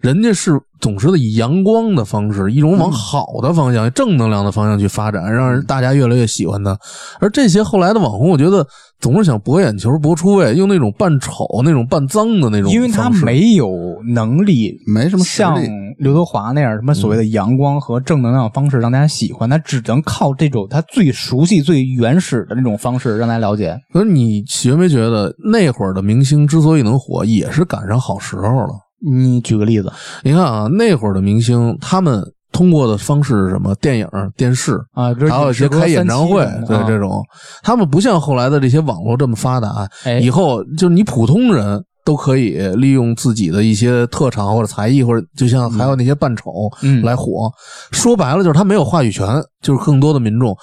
[0.00, 6.78] 人家是总是以阳光的方式，一种往好的方向、正能量的方向去发展，让人大家越来越喜欢他。
[7.20, 8.66] 而这些后来的网红，我觉得
[9.00, 13.70] 总是想博眼球、博出位，用那种扮丑、那种扮脏的那种，因为他没有
[14.14, 15.58] 能力，没什么像
[15.98, 23.76] 刘德华那样什么所谓的阳光和正能量的方式让大家喜欢，他只能靠这种他最熟悉、最原始的那种方式让大家了解。
[23.92, 28.85] 可是你觉没觉得那会儿的明星之所以能火，也是赶上好时候了？
[29.00, 29.92] 你举个例子
[30.22, 32.22] 你看啊，那会儿的明星，他们
[32.52, 33.74] 通过的方式是什么？
[33.76, 37.22] 电影、电视，啊，还有一些开演唱会，对这种，
[37.62, 46.50] 他们不像后来的这些网络这么发达，哎以后就是你普通人都可以利用自己的一些特长或者才艺，或者就像还有那些扮丑
[46.82, 47.50] 嗯来火。
[47.90, 49.26] 说白了就是他没有话语权，
[49.60, 50.56] 就是更多的民众。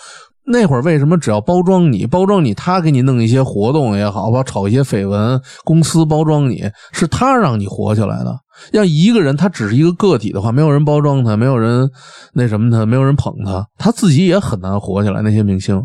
[0.46, 8.38] 那会儿为什么只要包装你，包装你，他给你弄一些活动也好，吧，炒一些绯闻，公司包装你，是他让你火起来的。
[8.72, 11.90] 要一个人他只是一个个体的话，没有人包装他，没有人
[12.34, 15.22] 那什么他，没有人捧他，他自己也很难火起来。
[15.22, 15.82] 那些明星，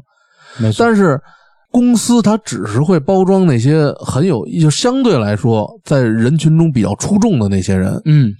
[0.58, 1.18] 没错，但是
[1.70, 8.34] 公司他只是会包装那些很有，就相对来说在人群中比较出众的那些人，嗯，就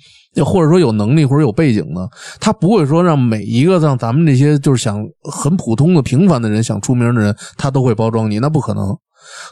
[0.44, 2.08] 或者说有能力或者有背景的，
[2.38, 8.96] 他不会说让每一个像咱们这些就是想很普通的平凡的人想出名的人，他都会包装你，那不可能。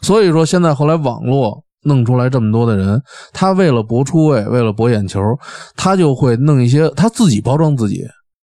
[0.03, 3.01] 所以说，现在后来网络弄出来这么多的人，
[3.33, 5.21] 他为了博出位，为了博眼球，
[5.77, 8.05] 他就会弄一些他自己包装自己，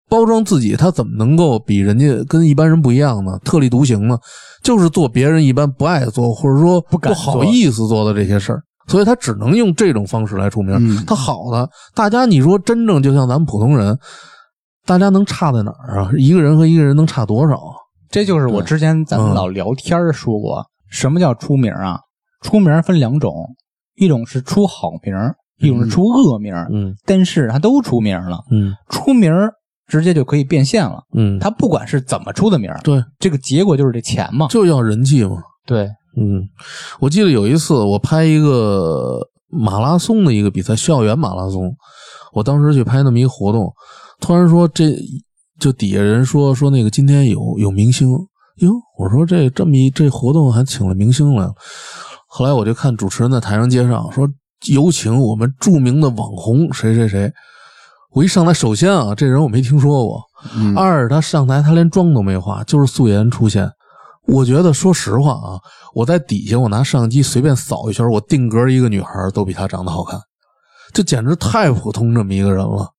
[0.10, 3.38] 包装自己，他怎么能够比人家跟一般人不一样呢？
[3.44, 4.18] 特立独行呢？
[4.64, 8.64] 就是做别人一般不爱做，或者说不敢好意思做的这些事儿。
[8.88, 10.76] 所以他只能用这种方式来出名。
[10.76, 13.98] 嗯他好的，大家你说真正就像咱们普通人，
[14.86, 16.10] 大家能差在哪儿啊？
[16.18, 17.76] 一个人和一个人能差多少啊？
[18.10, 22.00] 这就是我之前咱们嗯老聊天儿说过，什么叫出名啊？
[22.42, 23.34] 出名分两种，
[23.96, 25.16] 一种是出好名，
[25.60, 26.54] 一种是出恶名。
[26.72, 29.32] 嗯但是他都出名了，嗯出名
[29.88, 31.02] 直接就可以变现了。
[31.16, 34.48] 嗯，他不管是怎么出的名，对，这个结果就是这钱嘛。
[34.50, 35.38] 就要人气嘛。
[35.66, 36.48] 对，嗯，
[37.00, 41.76] 我记得有一次我拍一个马拉松的一个比赛，校园马拉松，
[42.34, 43.74] 我当时去拍那么一个活动，
[44.20, 44.96] 突然说这
[45.60, 48.10] 就底下人说说那个今天有有明星，
[48.58, 51.54] 哟，我说这这么一这活动还请了明星来了，
[52.28, 54.30] 后来我就看主持人在台上介绍说
[54.68, 57.32] 有请我们著名的网红谁谁谁，
[58.12, 60.22] 我一上来首先啊这人我没听说过，
[60.56, 63.68] 嗯二他上台他连妆都没化，就是素颜出现。
[64.28, 65.60] 我觉得说实话啊，
[65.94, 70.20] 我在底下我拿摄像机随便扫一圈，我定格一个女孩都比她长得好看，
[70.94, 72.90] 这简直太普通这么一个人了。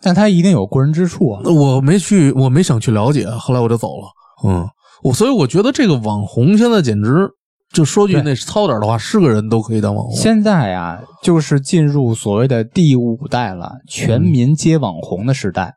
[0.00, 1.42] 但他一定有过人之处啊。
[1.44, 4.06] 我没去，我没想去了解，后来我就走了。
[4.46, 4.64] 嗯，
[5.02, 7.28] 我所以我觉得这个网红现在简直
[7.72, 10.14] 就说句那糙点的话，是个人都可以当网红。
[10.14, 15.74] 现在啊，就是进入所谓的第五代了，全民皆网红的时代。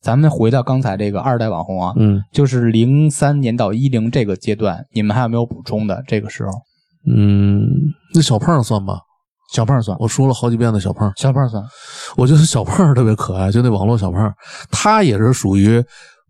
[0.00, 6.02] 咱们回到刚才这个二代网红啊，嗯就是零三年到一零这个阶段，你们还有没有补充的？
[6.06, 6.50] 这个时候，
[7.12, 7.66] 嗯，
[8.14, 9.00] 那小胖算吧，
[9.52, 11.12] 小胖算，我说了好几遍的小胖。
[11.16, 11.60] 小胖算，
[12.16, 14.32] 我觉得小胖特别可爱，就那网络小胖，
[14.70, 15.82] 他也是属于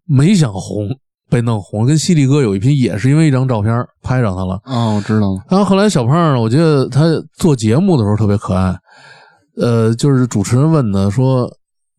[0.06, 0.88] 没想红
[1.28, 4.58] 被弄红，跟犀利哥有一拼，也是因为一张照片拍上他了。
[4.64, 7.04] 哦，我知道了，然后后来小胖呢，我记得他
[7.34, 8.74] 做节目的时候特别可爱，
[9.60, 11.46] 呃，就是主持人问的说。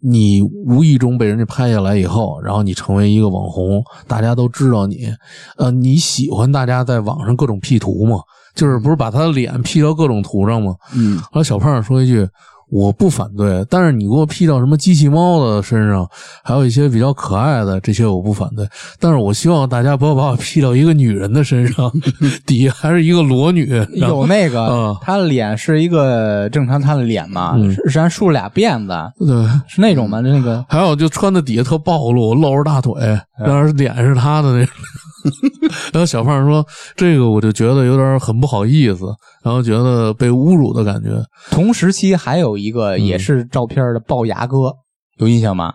[0.01, 5.13] 你无意中被人家拍下来以后，然后你成为一个网红，大家都知道你，
[5.57, 8.19] 呃，你喜欢大家在网上各种 P 图吗？
[8.55, 10.75] 就是不是把他的脸 P 到各种图上吗？
[10.95, 12.27] 嗯，后来小胖说一句
[12.71, 16.07] ：“我不反对，但是你给我 P 到什么机器猫的身上，
[16.43, 18.67] 还有一些比较可爱的这些我不反对，
[18.99, 21.91] 但是我希望大家不要把我 P 到一个女人的身上，
[22.45, 23.69] 底下还是一个裸女。
[23.93, 32.93] 有那个嗯，他的脸是一个正常她的脸嘛，嗯是实际上竖俩辫子，对，是那种嘛，那个还有就穿的底下特暴露，露着大腿，
[33.37, 34.73] 然后脸是她的那种。
[35.91, 36.65] 然后小胖说
[36.95, 39.03] ：“这个我就觉得有点很不好意思，
[39.43, 41.23] 然后觉得被侮辱的感觉。
[41.51, 43.05] 同时期还有一个嗯。
[43.05, 44.73] 也是照片的龅牙哥，
[45.17, 45.73] 有印象吗？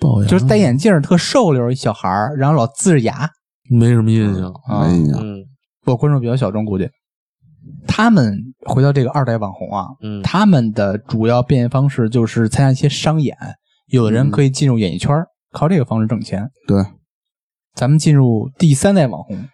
[0.00, 0.28] 龅牙。
[0.28, 3.28] 就是戴眼镜特瘦溜一小孩儿，然后老呲着牙。
[3.70, 4.52] 没什么印象。
[4.66, 4.86] 啊。
[4.86, 5.44] 没印象，嗯。
[5.86, 6.88] 我观众比较小众，估计。
[7.86, 10.22] 他们回到这个二代网红啊，嗯。
[10.22, 13.36] 他们的主要变现方式就是参加一些商演，
[13.86, 16.48] 有的人可以进入演艺圈儿，靠这个方式挣钱。
[16.66, 16.82] 对，
[17.74, 19.48] 咱们进入第三代网红，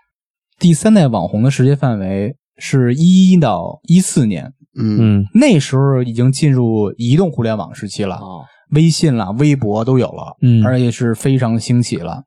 [0.58, 8.20] 第三代网红的时间范围是一一到一四年，嗯嗯那时候已经进入移动互联网时期了，
[8.70, 12.22] 微信啦、微博都有了，嗯而且是非常兴起了。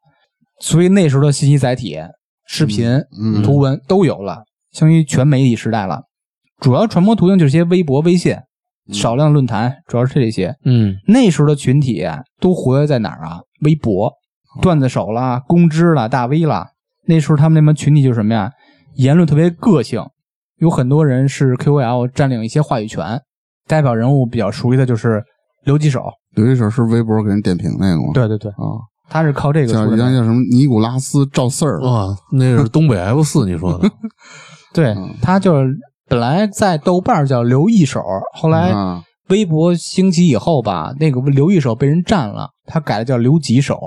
[0.60, 1.98] 所以那时候的信息载体、
[2.46, 2.90] 视频、
[3.22, 6.04] 嗯图文都有了，相当于全媒体时代了。
[6.60, 8.36] 主要传播途径就是些微博、微信，
[8.92, 10.56] 少量论坛，主要是这些。
[10.66, 13.40] 嗯那时候的群体啊都活跃在哪儿啊？
[13.62, 14.12] 微博、
[14.62, 16.70] 段子手啦、公知啦、大 V 啦。
[17.06, 18.52] 那时候他们那帮群体就是什么呀？
[18.96, 20.02] 言论特别个性，
[20.58, 23.22] 有很多人是 QOL 占领一些话语权。
[23.68, 25.22] 代表人物比较熟悉的就是
[25.66, 26.02] 刘吉手，
[26.38, 28.14] 有一首是微博给人点评那个吗？
[28.14, 28.80] 对对对，啊，
[29.10, 29.98] 他是靠这个叫出的。
[29.98, 33.90] 人家叫什么尼古拉斯赵四儿，啊，那是东北 F 四，你说的？
[34.74, 35.76] 对他就是
[36.08, 38.02] 本来在豆瓣叫刘一手，
[38.34, 43.78] 后来啊，微博兴起以后吧，那个刘一手被人占了，他改了叫刘吉手。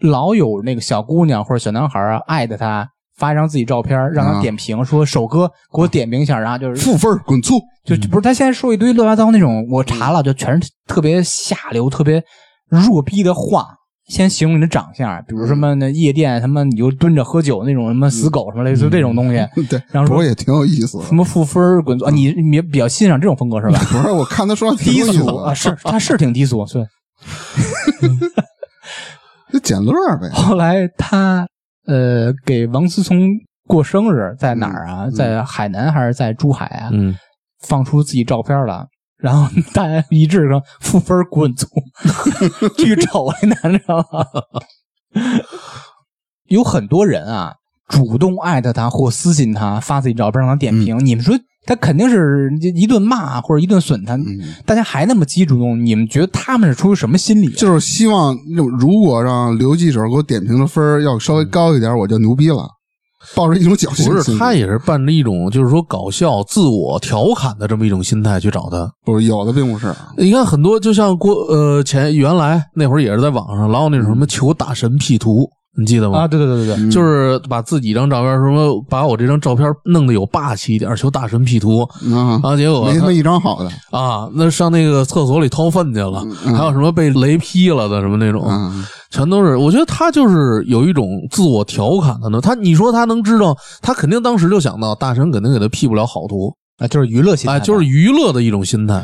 [0.00, 2.88] 老有那个小姑娘或者小男孩啊艾特他，
[3.18, 12.22] 发一张自己照片，让他啊点评，说首哥给我点评一下，然后就是负分滚粗，就就不是他现在说一堆乱七八糟那种，我查了就全是特别下流、特别
[12.68, 13.74] 弱逼的话。
[14.08, 21.14] 先形容你的长相，比如什么那夜店，他妈你就蹲着喝酒那种什么死狗什么类似这种东西， 对，然后说也挺有意思的什。
[21.14, 23.78] 么负分儿滚啊，你你比较欣赏这种风格是吧？
[23.92, 26.86] 不是，我看他说的挺低俗啊，是他是挺低俗，对。
[29.52, 30.30] 就捡乐呗。
[30.32, 31.46] 后来他
[31.88, 33.18] 呃给王思聪
[33.66, 35.06] 过生日，在哪儿啊？
[35.06, 36.90] 嗯在海南还是在珠海啊？
[36.92, 37.16] 嗯，
[37.66, 38.86] 放出自己照片了，
[39.16, 41.66] 然后大家一致说负分滚粗，
[42.76, 44.24] 巨丑那男的知道吗？
[46.48, 47.54] 有很多人啊，
[47.88, 51.04] 主动艾特他或私信他，发自己照片让他点嗯评。
[51.04, 51.34] 你们说
[51.68, 54.24] 他肯定是一顿骂或者一顿损他，嗯
[54.64, 57.52] 大家还那么积极主动，你们觉得他们是出于什么心理啊？
[57.58, 58.34] 就是希望
[58.80, 62.66] 如果让刘记者给我点评的分儿要稍微高一点，我就牛逼了，
[63.34, 64.10] 抱着一种侥幸心理。
[64.16, 68.90] 不是他也是伴着一种就是说搞笑、自我调侃的这么一种心态去找他。
[69.04, 75.46] 不是有的并不是，你看很多，就像郭呃前原来那会儿也是在网上老有那种什么求大神 P 图，
[75.78, 76.18] 你记得吗？
[76.18, 88.72] 啊，对对对对对，嗯就是把自己一张照片，什么把我这张照片弄得有霸气一点，求大神 P 图啊，啊，结果没他妈一张好的啊，那上那个厕所里掏粪去了，还有什么被雷劈了的什么那种，啊。
[89.10, 89.56] 全都是。
[89.56, 92.42] 我觉得他就是有一种自我调侃的呢。
[92.42, 99.02] 他你说他能知道，他肯定当时就想到大神肯定给他 P 不了好图，啊，就是娱乐心态哎，就是娱乐的一种心态。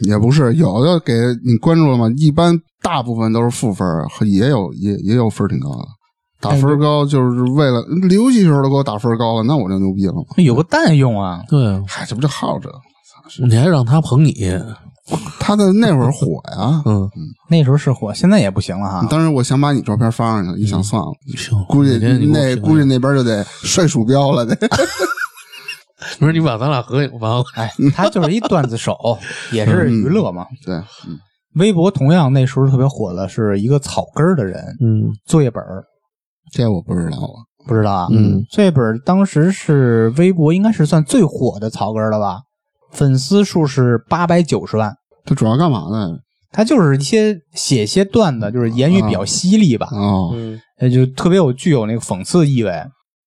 [0.00, 1.12] 也不是有的给
[1.44, 2.10] 你关注了吗？
[2.16, 3.86] 一般大部分都是负分
[4.22, 5.84] 也有也也有分挺高的。
[6.50, 10.22] 打分高就是为了游戏时候都给我打分高了，那我就牛逼了嘛。
[10.36, 11.42] 有个蛋用啊。
[11.48, 12.70] 对啊，嗨，这不就耗着？
[13.48, 14.34] 你还让他捧你，
[15.40, 17.10] 他的那会儿火呀，嗯，
[17.48, 19.06] 那时候是火，现在也不行了哈。
[19.10, 21.08] 当时我想把你照片发上去，一想算了，
[21.68, 24.56] 估计那估计那边就得摔鼠标了，得。
[26.18, 28.94] 不是你把咱俩合影发过来，哎，他就是一段子手，
[29.52, 30.46] 也是娱乐嘛。
[30.64, 30.74] 对，
[31.06, 31.18] 嗯
[31.56, 35.84] 微博同样那时候特别火的是一个草根儿的人，嗯作业本儿，
[36.52, 37.44] 这我不知道啊。
[37.66, 38.08] 不知道啊？
[38.10, 42.42] 嗯，这本当时是微博应该是算最火的草根了吧？
[42.92, 44.94] 粉丝数是八百九十万。
[45.24, 46.18] 他主要干嘛呢？
[46.52, 52.70] 他就是一些写一些段子，就是言语比较犀利吧，哦，嗯呃，就特别有具有那个讽刺意味，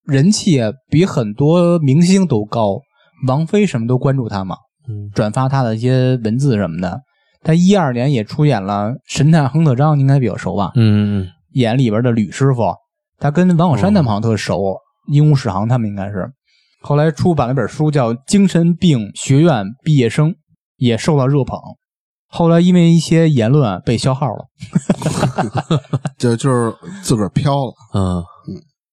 [0.06, 2.80] 人气啊比很多明星都高，
[3.28, 4.56] 王菲什么都关注他嘛，
[4.88, 7.02] 嗯转发他的一些文字什么的。
[7.44, 10.72] 他一二年也出演了《神探亨特张》，你应该比较熟吧？
[10.76, 12.74] 嗯嗯演里边的吕师傅，
[13.20, 14.78] 他跟王小山他们好像特熟，
[15.12, 16.32] 鹦鹉史航他们应该是。
[16.82, 20.32] 后来出版了本书叫《精神病学院毕业生》，
[20.78, 21.60] 也受到热捧。
[22.30, 24.46] 后来因为一些言论被消号了。
[26.18, 27.74] 就就是自个儿飘了。
[27.94, 28.24] 嗯，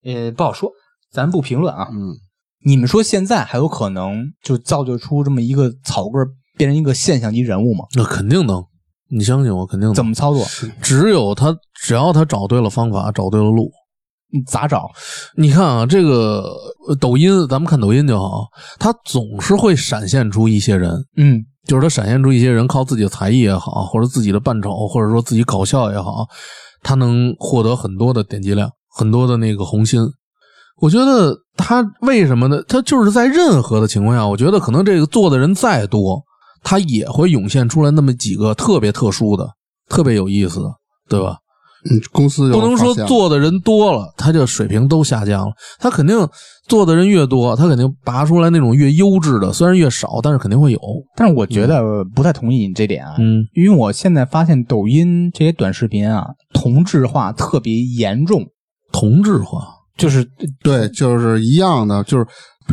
[0.05, 0.71] 呃，不好说，
[1.13, 1.89] 咱不评论啊。
[1.93, 2.15] 嗯，
[2.65, 7.85] 你们说现在还有可能就造就出这么一个草根变成一个现象级人物吗？
[7.95, 8.65] 那肯定能，
[9.11, 9.95] 你相信我，肯定能。
[9.95, 10.45] 怎么操作？
[10.81, 13.71] 只有他，只要他找对了方法，找对了路。
[14.35, 14.91] 你咋找？
[15.37, 16.53] 你看啊，这个
[17.01, 18.49] 抖音，咱们看抖音就好，
[18.81, 26.27] 它总是会闪现出一些人，嗯，就是他闪现出一些人靠自己的才艺也好，或者自己的扮丑，或者说自己搞笑也好，
[26.83, 30.01] 他能获得很多的点击量，很多的那个红心。
[30.81, 32.61] 我觉得他为什么呢？
[32.67, 36.21] 他就是在任何的情况下，我觉得可能这个做的人再多，
[36.65, 39.49] 他也会涌现出来那么几个特别特殊的、
[39.89, 40.67] 特别有意思的，
[41.09, 41.37] 对吧？
[41.91, 45.53] 嗯，公司就不能说做的人多了，他这水平都下降了。
[45.79, 46.17] 他肯定
[46.67, 50.81] 做的人越多，他肯定拔出来那种越优质的，虽然越少，但是肯定会有。
[51.15, 51.83] 但是我觉得
[52.15, 53.17] 不太同意你这点啊。
[53.19, 58.47] 嗯，因为我现在发现抖音这些短视频啊，同质化特别严重，
[58.91, 59.67] 同质化，
[59.99, 60.25] 就是
[60.63, 62.27] 对，就是一样的，就是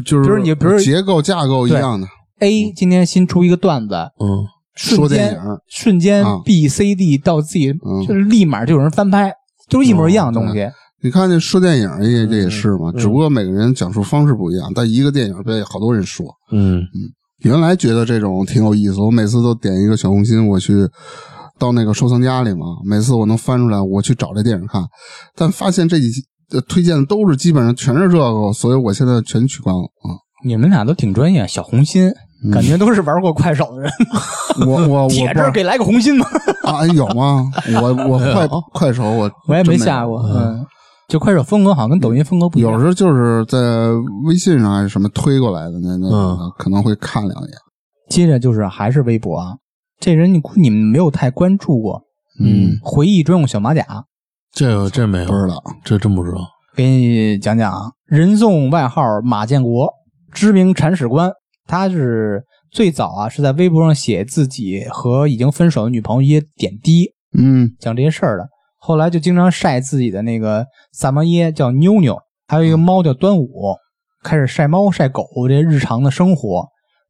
[0.05, 2.07] 就是，比如你比如结构架构一样的
[2.39, 4.45] ，A 今天新出一个段子，嗯
[4.75, 9.33] 瞬间说电影瞬间啊 B、C、D 到 Z，嗯就是立马就有人翻拍，
[9.69, 10.67] 都是一模一样的东西。
[11.03, 16.25] 你看那说电影也这也是嘛，嗯只不过每个人讲述方式不一样，但一个电影被好多人说。
[16.51, 20.73] 嗯嗯原来觉得这种挺有意思，我每次都点一个小红心，我去
[21.57, 24.83] 到那个收藏夹里嘛，每次我能翻出来，我去找这电影看，
[25.35, 26.11] 但发现这几
[26.67, 30.21] 推荐的都是基本上全是这个，所以我现在全取关了啊。
[30.45, 32.11] 你们俩都挺专业，小红心，
[32.51, 33.91] 感觉都是玩过快手的人。
[34.65, 36.25] 我我我 铁这儿给来个红心吗？
[36.63, 37.45] 啊有吗？
[37.81, 40.65] 我我 快快手我我也没下过，嗯，
[41.07, 42.71] 就快手风格好像跟抖音风格不一样。
[42.71, 43.57] 有时候就是在
[44.25, 47.51] 微信上还是什么推过来的，那那嗯可能会看两眼。
[48.09, 49.53] 接着就是还是微博啊，
[49.99, 52.01] 这人你你们没有太关注过，
[52.43, 53.85] 嗯，回忆专用小马甲，
[54.53, 55.63] 这个这没有不知道。
[55.83, 56.37] 这真不知道。
[56.75, 57.91] 给你讲讲啊。
[58.05, 59.89] 人送外号马建国，
[60.33, 61.31] 知名铲屎官。
[61.71, 68.45] 他是最早啊是在微博上写自己和已经分手的女朋友一些点滴，嗯讲这些事儿的。
[68.77, 73.47] 后来就经常晒自己的那个萨摩耶叫妞妞，还有一个猫叫端午，
[74.21, 76.65] 开始晒猫晒狗这些日常的生活，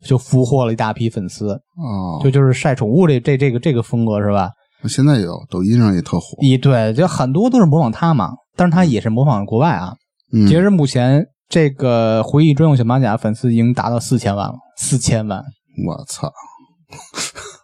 [0.05, 1.53] 就俘获了一大批粉丝。
[1.53, 4.51] 哦，就就是晒宠物这这这个这个风格是吧？
[4.87, 6.37] 现在有抖音上也特火。
[6.41, 9.95] 一对，就很多都是模仿他嘛，但是他也是模仿国外啊。
[10.31, 15.43] 嗯，截至目前，这个回忆专用小马甲粉丝已经达到四千万了，四千万。
[15.85, 16.31] 我操，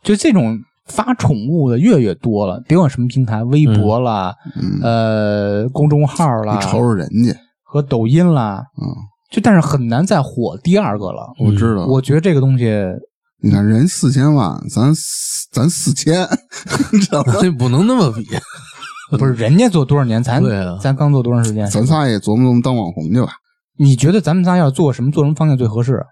[0.03, 7.33] 就这种发宠物的越来越多了，别管什么平台，微博啦，嗯，呃，公众号啦你，瞅瞅人家，
[7.63, 8.85] 和抖音啦，嗯，
[9.31, 11.33] 就但是很难再火第二个了。
[11.39, 11.85] 我知道。
[11.85, 12.69] 我觉得这个东西
[13.41, 14.93] 你看人四千万，咱
[15.53, 16.27] 咱四千，
[16.91, 17.35] 你知道吗？
[17.39, 18.25] 这 不能那么比。
[19.17, 21.65] 不是人家做多少年，咱对啊咱刚做多长时间？
[21.69, 23.29] 咱仨也琢磨琢磨当网红去吧。
[23.77, 26.03] 你觉得咱们仨要做什么做什么方向最合适？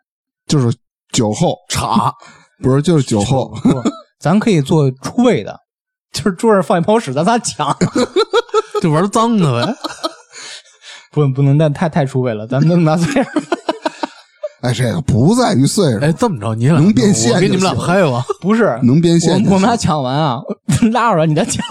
[0.47, 0.75] 就是
[1.11, 2.13] 酒后 茶，
[2.61, 3.53] 不是就是 酒后，
[4.19, 5.57] 咱可以做出位的，
[6.13, 7.75] 就是桌上放一泡屎，咱仨抢。
[8.81, 9.75] 就玩脏的呗。
[11.11, 13.29] 不不能但太太出位了，咱们能拿岁数。
[14.61, 18.25] 哎，这个不在于岁数，哎，这么着，你俩能变现我给你们俩拍吧。
[18.41, 19.33] 不是，能变现。
[19.45, 20.41] 我我们俩抢完啊，
[20.91, 21.63] 拉出来你再抢。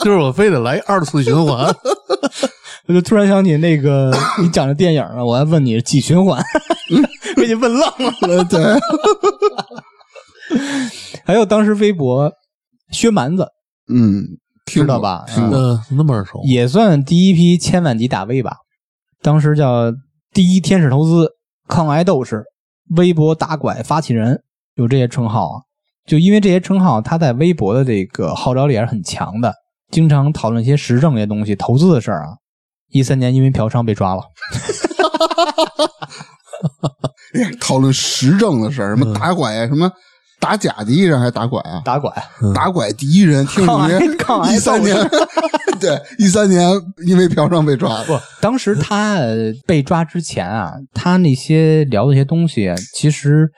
[0.00, 1.74] 就是我非得来二次循环。
[2.90, 4.12] 我就突然想起那个
[4.42, 6.42] 你讲的电影了，我还问你几循环，
[7.36, 8.12] 被你问愣了。
[8.22, 8.60] 呃对，
[11.24, 12.32] 还有当时微博
[12.90, 13.46] 薛蛮子
[13.88, 14.24] 嗯，
[14.66, 15.24] 听过知道吧。
[15.36, 16.40] 嗯，那么耳熟。
[16.42, 18.56] 也算第一批千万级大 V 吧，
[19.22, 19.92] 当时叫
[20.32, 21.28] 第一天使投资、
[21.68, 22.42] 抗癌斗士、
[22.96, 24.42] 微博打拐发起人，
[24.74, 25.62] 有这些称号啊。
[26.08, 29.54] 就因为这些称号，他在微博的这个号召力还是很强的，
[29.92, 32.30] 经常讨论一些时政这些东西、投资的事儿啊。
[32.90, 34.22] 一三年因为嫖娼被抓了，
[37.34, 39.90] 哎 讨论时政的事儿，什么打拐，什么
[40.40, 41.82] 打假第一人还是打拐啊？
[41.84, 42.12] 打拐。
[42.54, 44.96] 打拐第一人，听抗癌抗癌一三年，
[45.80, 46.68] 对，一三年
[47.06, 53.48] 因为嫖娼被抓了不，当时他呃被抓之前啊，他那些聊的一些东西啊，其实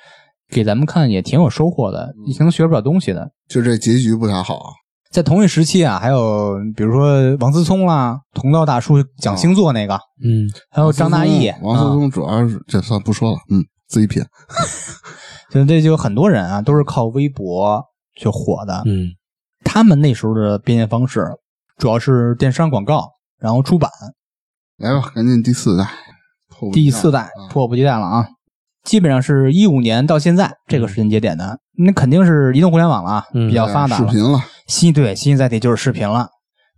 [0.51, 3.31] 给咱们看也挺有收获的，你可能学不了东西的。
[3.49, 4.75] 就这结局不太好。
[5.13, 9.95] 在同一时期啊，还有比如说王思聪啦、同道大叔讲星座那个，
[10.25, 14.25] 嗯，还有张大奕，王思啊聪主要是这算不说了，嗯，自己品。
[15.51, 17.85] 就这就有很多人啊，都是靠微博
[18.17, 18.83] 去火的。
[18.87, 19.09] 嗯，
[19.63, 21.23] 他们那时候的变现方式
[21.77, 23.07] 主要是电商广告，
[23.39, 23.91] 然后出版，
[24.79, 25.87] 来吧，赶紧第四代，
[26.73, 28.27] 第四代啊迫不及待了啊！
[28.83, 34.09] 基本上是一五年到现在这个时间节点的，那肯定是移动互联网了比较发达了。
[34.09, 36.29] 视频了，新对新载体就是视频了。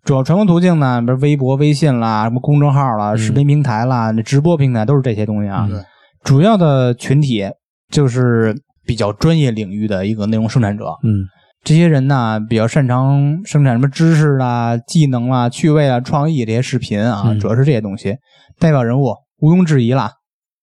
[0.05, 5.67] 主要传播途径呢，比如微博、微信啦，什么公众号啦、视频平台啦、那直播平台都是这些东西啊。
[5.71, 5.85] 嗯
[6.23, 7.45] 主要的群体
[7.91, 8.55] 就是
[8.87, 10.87] 比较专业领域的一个内容生产者。
[11.03, 11.29] 嗯，
[11.63, 18.17] 这些人呢，比较擅长生产什么知识啦、技能啦、趣味啊、创意这些视频啊，嗯主要是这些东西。
[18.59, 20.13] 代表人物毋庸置疑啦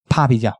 [0.09, 0.51] ，Papi 酱，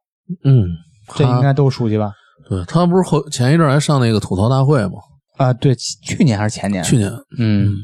[0.43, 0.67] 嗯，
[1.15, 2.11] 这应该都熟悉吧？
[2.47, 4.99] 对他不是后前一阵还上那个吐槽大会吗？
[5.37, 6.83] 啊，对，去年还是前年？
[6.83, 7.75] 去年嗯，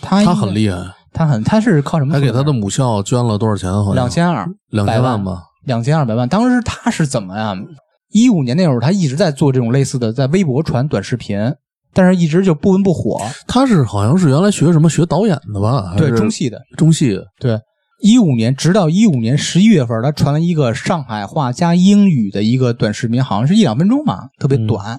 [0.00, 0.76] 他他很厉害，
[1.12, 2.14] 他很他是靠什么？
[2.14, 3.70] 他给他的母校捐了多少钱？
[3.72, 5.42] 好像两千二，两千万吧。
[5.64, 6.28] 两千二百万。
[6.28, 7.56] 当时他是怎么呀？
[8.10, 11.36] 一五年那会儿，他一直在做这种类似的，在微博传短视频，
[11.92, 13.18] 但是一直就不温不火。
[13.48, 15.94] 他是好像是原来学什么学导演的吧？
[15.96, 16.60] 对，中戏的。
[16.76, 17.24] 中戏的。
[17.40, 17.58] 对，
[18.02, 24.98] 一五年，直到一五年十一月份，他传了一个上海话加英语的一个短视频，好像是一两分钟吧，特别短。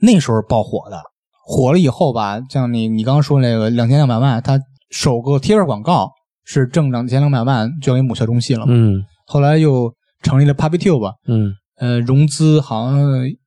[0.00, 1.02] 那时候爆火的，
[1.48, 6.10] 火了以后吧，像你你刚刚说那个两千两百万，他首个贴片广告
[6.44, 8.72] 是挣两千两百万交给母校中戏了嘛？
[8.74, 9.92] 嗯后来又
[10.22, 13.00] 成立了 PapiTube，嗯呃，融资好像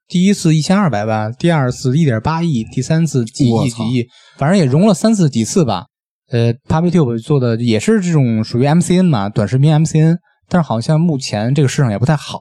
[0.08, 5.86] 第一次一千二百万，第二次一点八亿，第三次几亿几亿，反正也融了三次几次吧。
[6.32, 12.40] 呃，PapiTube 做的也是这种属于 MCN 嘛，短视频 MCN，但是好像目前这个市场也不太好。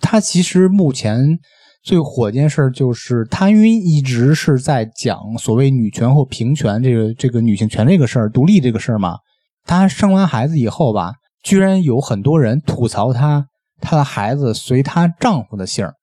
[0.00, 1.38] 它其实目前
[1.82, 9.16] 最火一件事就是，她因为一直是在讲所谓女权或平权这个这个女性权这个事儿、独立这个事儿嘛。
[9.64, 11.12] 她生完孩子以后吧，
[11.42, 13.46] 居然有很多人吐槽她，
[13.80, 15.94] 她的孩子随她丈夫的姓儿，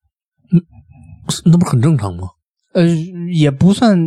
[1.45, 2.30] 那不是很正常吗？
[2.73, 2.86] 呃，
[3.34, 3.97] 也不算，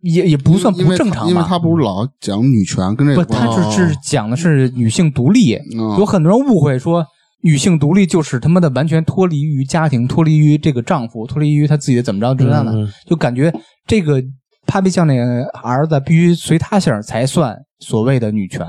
[0.00, 1.30] 也也不算不正常吧。
[1.30, 7.04] 因为他不是老讲女权跟这不，个关系，他只是讲的是女性独立，嗯有很多人误会说
[7.42, 13.52] 女性独立就是他妈的完全脱离于家庭，脱离于这个丈夫，脱离于她自己的怎么着之类的，嗯就感觉
[13.86, 14.22] 这个
[14.66, 18.66] Papi 酱那个儿子必须随他姓才算所谓的女权。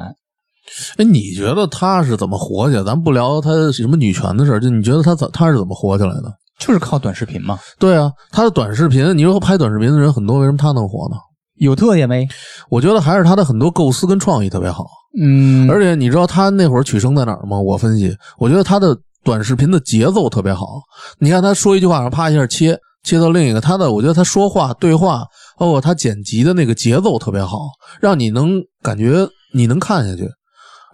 [0.97, 2.83] 哎，你觉得她是怎么活起来？
[2.83, 6.31] 咱不聊她什么女权的事儿，就你觉得她怎他是怎么活起来的？
[6.59, 11.17] 就是靠短视频嘛，对啊，她的短视频，你说拍短视频的人很多，为什么她能火呢？
[11.65, 12.27] 有特点没？
[12.69, 14.85] 我觉得还是他的很多构思跟创意特别好。
[15.19, 17.59] 嗯，而且你知道他那会儿取胜在哪儿吗？
[17.59, 20.81] 我分析，我觉得他的短视频的节奏特别好。
[21.19, 25.23] 你看他说一句话，然后啪一下切切到另一个，他的我觉得他说话对话，
[25.57, 27.59] 包括他剪辑的那个节奏特别好，
[27.99, 30.27] 让你能感觉你能看下去，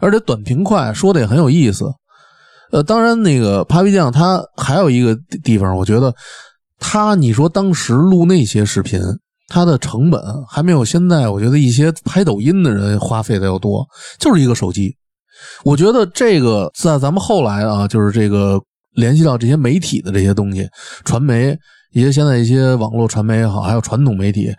[0.01, 1.86] 而且短平快，说的也很有意思。
[2.72, 6.13] 呃，当然那个 Papi 酱他还有一个地地方，我觉得
[6.80, 8.99] 他你说当时录那些视频，
[9.47, 13.87] 它的成本还没有现在我觉得一些拍抖音的人花费的要多，
[14.19, 14.95] 就是一个手机。
[15.63, 18.59] 我觉得这个在咱们后来啊，就是这个
[18.93, 20.67] 联系到这些媒体的这些东西，
[21.05, 21.57] 传媒
[21.93, 24.51] 一些现在一些网络传媒也好，还有传统媒体，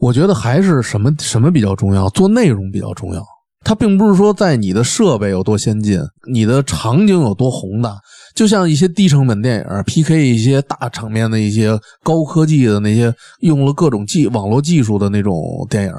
[0.00, 3.24] 我觉得还是什么什么比较重要，做内容比较重要。
[3.64, 5.98] 它并不是说在你的设备有多先进，
[6.30, 7.96] 你的场景有多宏大，
[8.34, 15.92] 就像一些低成本电影 PK 一些大场面的一些高科技的那些用了各种技网络技术的那种电影，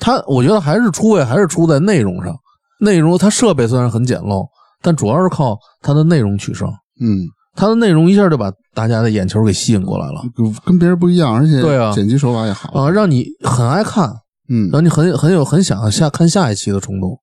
[0.00, 2.34] 它我觉得还是出位还是出在内容上。
[2.80, 4.44] 内容它设备虽然很简陋，
[4.80, 6.66] 但主要是靠它的内容取胜。
[7.00, 12.72] 嗯，它的内容一下就把大家的眼球给吸引过来了跟跟别人不一样，而且对啊剪辑手法也好。
[12.72, 14.12] 啊，让你很爱看，
[14.52, 17.18] 嗯，让你很很有很想下看下一期的冲动。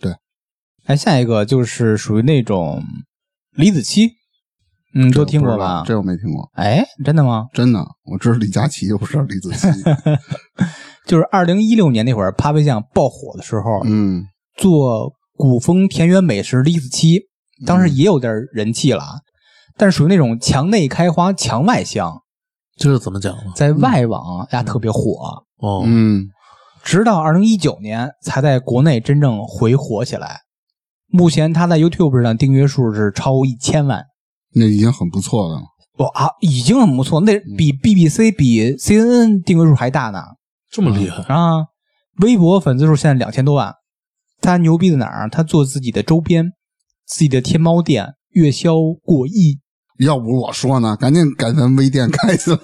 [0.00, 0.12] 对
[0.86, 2.82] 哎，下一个就是属于那种
[3.52, 4.10] 李子柒，
[4.94, 5.84] 嗯，都听过吧？
[5.86, 7.46] 这我没听过，哎，真的吗？
[7.54, 10.18] 真的，我知道李佳琦，又不知道李子柒。
[11.06, 14.24] 就是二零一六年那会儿，Papi 酱爆火的时候，嗯，
[14.56, 17.20] 做古风田园美食李子柒，
[17.64, 19.04] 当时也有点人气了，
[19.76, 22.22] 但是属于那种墙内开花墙外香，
[22.76, 23.52] 这是怎么讲呢？
[23.54, 26.26] 在外网呀特别火，哦，嗯，
[26.84, 30.40] 直到二零一九年才在国内真正回火起来。
[31.08, 34.04] 目前他在 YouTube 上订阅数是超一千万，
[34.54, 35.60] 那已经很不错了。
[35.98, 40.20] 哇啊，已经很不错，那比 BBC、比 CNN 订阅数还大呢。
[40.70, 41.66] 这么厉害，啊，
[42.22, 43.74] 微博粉丝数现在两千多万。
[44.40, 45.28] 他牛逼在哪儿？
[45.28, 46.52] 他做自己的周边，
[47.06, 48.74] 自己的天猫店月销
[49.04, 49.60] 过亿。
[49.98, 52.58] 要不我说呢，赶紧赶咱微店开起来，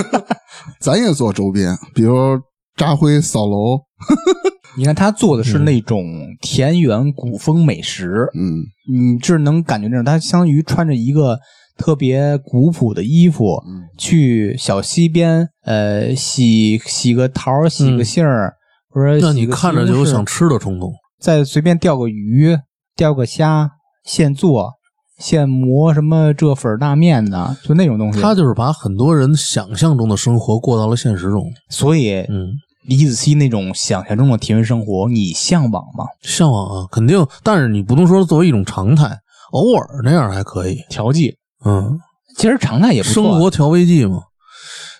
[0.80, 2.40] 咱也做周边，比如
[2.76, 3.80] 扎灰扫楼，
[4.76, 6.04] 你看他做的是那种
[6.40, 8.64] 田园古风美食，嗯。
[8.86, 11.38] 你这能感觉那种，他相当于穿着一个
[11.78, 13.84] 特别古朴的衣服，嗯。
[13.96, 18.54] 去小溪边，呃，洗洗个桃，洗个杏儿，
[18.90, 20.92] 或者让你看着就有想吃的冲动。
[21.20, 22.58] 再随便钓个鱼、
[22.94, 23.70] 钓个虾，
[24.04, 24.72] 现做、
[25.18, 28.20] 现磨什么这粉儿大面的，就那种东西。
[28.20, 31.50] 他就是把很多人想象中的生活过到了现实中。
[31.70, 32.52] 所以嗯，
[32.86, 36.04] 李子柒那种想象中的田园生活，你向往吗？
[36.22, 39.18] 向往啊，肯定，但是你不能说作为一种常态，
[39.52, 40.78] 偶尔那样还可以。
[40.90, 41.98] 调剂，嗯，
[42.36, 43.14] 其实常态也不错。
[43.14, 44.20] 生活调味剂嘛，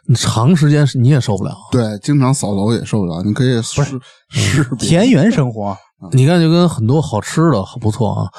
[0.09, 1.55] 你长时间你也受不了。
[1.70, 3.22] 对，经常扫楼也受不了。
[3.22, 5.76] 你可以试试别，田园生活，
[6.12, 8.30] 你看，就跟很多好吃的不错啊，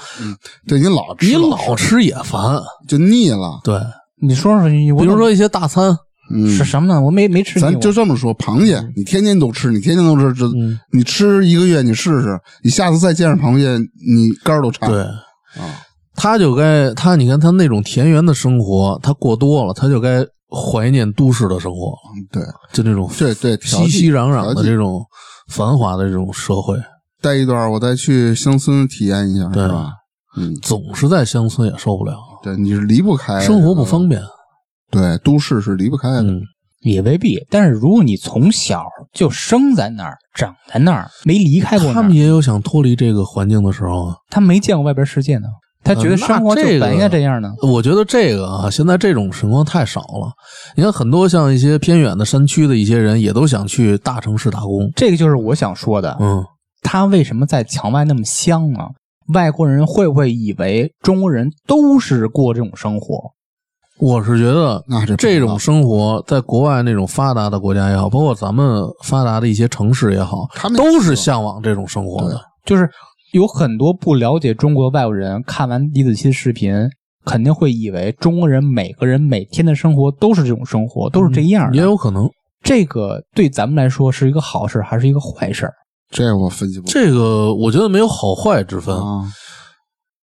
[0.68, 2.60] 对你老吃你老老吃也烦。
[2.88, 3.60] 就腻了。
[3.64, 3.80] 对，
[4.22, 5.98] 你说说，你比如说一些大餐，
[6.32, 7.02] 嗯，是什么呢？
[7.02, 7.78] 我没没吃咱。
[7.80, 10.80] 就这么说，螃蟹你天天都吃，你天天都吃，这嗯。
[10.92, 14.90] 你吃一个月，你试试，你下次再见着螃蟹，你肝儿都颤。
[14.90, 15.82] 对，啊，
[16.16, 21.94] 他就该他，你看他那种田园的生活，他过多了，他就该怀念都市的生活，
[22.32, 22.42] 对，
[22.74, 25.06] 就那种对对 熙熙攘攘的这种
[25.50, 26.76] 繁华的这种社会，
[27.22, 29.64] 待一段，我再去乡村体验一下，对。
[29.64, 29.92] 是吧？
[30.38, 34.22] 嗯，总是在乡村也受不了，对，你是离不开生活不方便。
[34.96, 36.22] 对，都市是离不开的。
[36.24, 36.42] 嗯，
[36.82, 44.16] 也未必，但是如果你从小就生在那儿，长在那儿，没离开过，他们也有想脱离这个环境的时候啊。
[44.30, 45.48] 他没见过外边世界呢，
[45.84, 47.52] 他觉得生活就应该这样呢。
[47.62, 50.32] 我觉得这个啊，现在这种情况太少了。
[50.76, 54.92] 你看，很多像一些偏远的山区的一些人，也都想去大城市打工。
[54.96, 56.44] 这个就是我想说的，嗯，
[56.82, 58.90] 他为什么在墙外那么香啊？
[59.34, 63.32] 外国人会不会以为中国人都是过这种生活？
[64.00, 72.40] 我是觉得那这种生活在国外那种发达的国家也好，包括咱们发达的一些城市也好，他们都是向往这种生活的。
[72.66, 72.90] 就是
[73.32, 76.74] 有很多不了解中国的外国人看完李子柒的视频，
[77.24, 81.78] 肯定会以为中国人每个人每天的生活都是这种生活，都是这样的。
[81.78, 82.30] 也有可能，
[82.64, 85.70] 这个对咱们来说是一个好事还是一个坏事？
[86.12, 89.24] 这我分析不这个我觉得没有好坏之分，啊。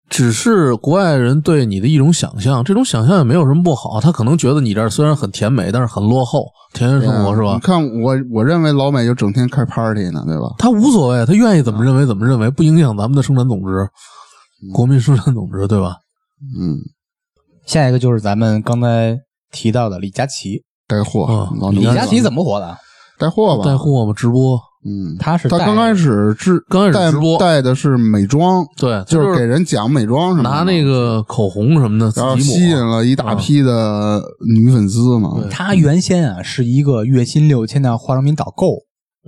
[0.09, 2.63] 只是国外人对你的一种想象。
[2.63, 7.59] 这种想象也没有什么不好，他可能觉得你这儿虽然很甜美，但是很落后，田园生活是吧你？
[7.59, 10.53] 看我，我认为老美就整天开 party 呢，对吧？
[10.57, 13.87] 他无所谓，他愿意怎么认为怎么认为，不影响咱们的生产总值，
[14.73, 15.97] 国民生产总值，对吧？
[16.57, 16.79] 嗯，
[17.65, 19.17] 下一个就是咱们刚才
[19.51, 20.63] 提到的李佳琦。
[20.87, 22.75] 带货，嗯李佳琦怎么火的？
[23.19, 23.63] 带货吧？
[23.63, 35.37] 带货吧，直播，嗯，他是带他刚开始是刚开始带直播带的是美妆，对，就是给人讲美妆什么的，拿那个口红什么的然后，吸引了一大批的女粉丝嘛。
[35.41, 38.77] 对他原先啊是一个月薪六千的化妆品导购，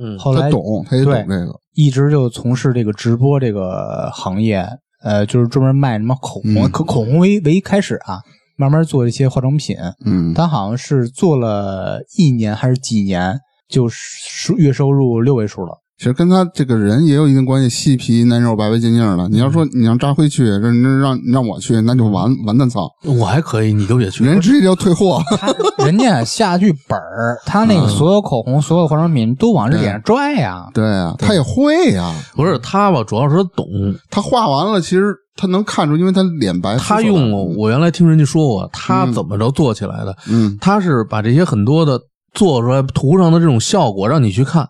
[0.01, 1.59] 嗯，后来他懂，他也懂这个。
[1.73, 4.65] 一直就从事这个直播这个行业，
[5.03, 8.19] 呃，就是专门卖什么口红，嗯可口红为为开始啊，
[8.57, 9.75] 慢慢做一些化妆品。
[10.05, 13.39] 嗯，他好像是做了一年还是几年，
[13.71, 15.77] 就是月收入六位数了。
[15.97, 19.29] 其实跟他这个人也有一定关系，细皮嫩肉、白白净净的。
[19.29, 24.23] 你要说你让扎辉去，让让让让我去，那就完完蛋操，我还可以，你都别去。
[24.23, 25.21] 人直接就退货。
[25.85, 30.67] 人家下剧本儿，他那个所有口红、所有化妆品都往这脸上拽呀。
[30.73, 33.67] 对啊，他也会呀、不是他吧，主要是他懂。
[34.09, 36.75] 他画完了，其实他能看出，因为他脸白。
[36.77, 40.17] 他用我原来听人家说过，他怎么着做起来的？
[40.31, 41.99] 嗯他是把这些很多的
[42.33, 44.67] 做出来图上的这种效果让你去看。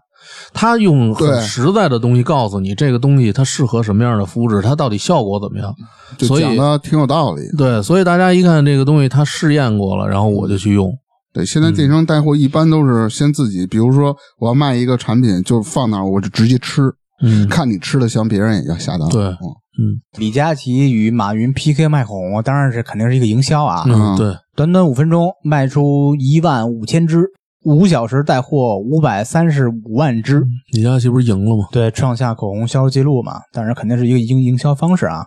[0.53, 5.73] 他用很实在的东西告诉你这个东西它适合什么样的肤质，它到底效果怎么样。
[6.17, 7.41] 就所以讲的挺有道理。
[7.57, 10.91] 对，所以大家一看这个东西，他试验过了，然后我就去用。
[11.33, 16.91] 对，现在电商带货一般都是先自己，比如说我要卖一个产品，就放那儿，我就直接吃，
[17.23, 19.07] 嗯，看你吃的香，别人也要下单。
[19.09, 19.47] 对嗯
[19.79, 23.83] 嗯李佳琦与马云 PK 卖口红，当然是肯定是一个营销啊。
[23.87, 27.23] 嗯，对，短短五分钟卖出一万五千支，
[27.63, 31.67] 五小时带货五百三十五万支，李佳琦不是赢了吗？
[31.71, 33.41] 对，创下口红销售记录嘛。
[33.51, 35.25] 当然肯定是一个营营销方式啊。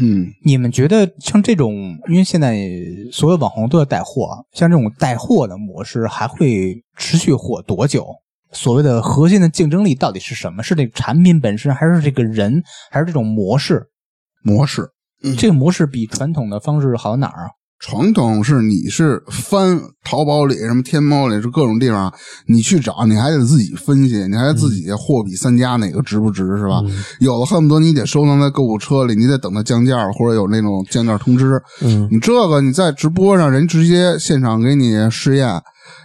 [0.00, 2.58] 嗯，你们觉得像这种，因为现在
[3.12, 8.04] 所有网红都要带货，像这种带货的模式还会持续火多久？
[8.52, 10.62] 所谓的核心的竞争力到底是什么？
[10.62, 13.88] 是这个产品本身，还是这个人，还是这种模式？
[14.42, 14.90] 模式。
[15.38, 17.50] 这个模式比传统的方式好哪儿啊？
[17.78, 22.12] 传统是你是翻淘宝里、什么天猫里，是各种地方，
[22.46, 26.82] 你去找，你还得自己分析，你还得自己货比三家，哪个值不值，是吧？
[27.20, 31.60] 有的恨不得你得收藏在购物车里，你得等它降价，或者有那种降价通知。
[31.82, 35.60] 嗯你这个你在直播上，人直接现场给你试验，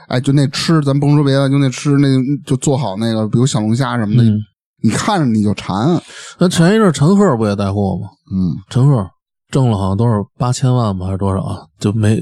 [0.10, 2.08] 哎，就那吃，咱甭说别的，就那吃那
[2.46, 4.38] 就做好那个，比如小龙虾什么的，嗯。
[4.84, 6.02] 你看着你就馋。
[6.40, 8.10] 那前一阵陈赫不也带货吗？
[8.34, 9.08] 嗯，陈赫
[9.52, 11.62] 挣了好像都是八千万吧，还是多少啊？
[11.78, 12.20] 就没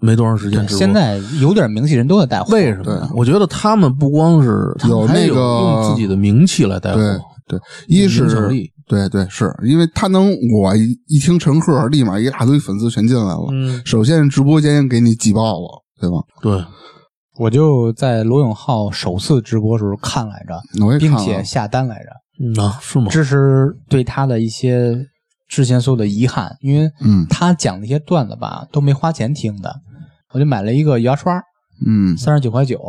[0.00, 0.78] 没多长时间直播。
[0.78, 3.10] 现在有点名气人都在带货，为什么？
[3.14, 13.46] 我觉得他们不光是有有那个用自己的名气来带货，对对，一是影响力对对，是因为他能，我一一听陈赫，立马一大堆粉丝全进来了。
[13.52, 16.16] 嗯，首先直播间给你挤爆了，对吧？
[16.40, 16.64] 对，
[17.38, 22.10] 我就在罗永浩首次直播时候看来着，我也并且下单来着，
[22.42, 23.06] 嗯啊，是吗？
[23.10, 24.96] 这是对他的一些
[25.50, 29.74] 之前所有的遗憾，因为嗯他讲那些段子吧都没花钱听的，
[30.32, 31.42] 我就买了一个牙刷，
[31.84, 32.80] 嗯，三十九块九，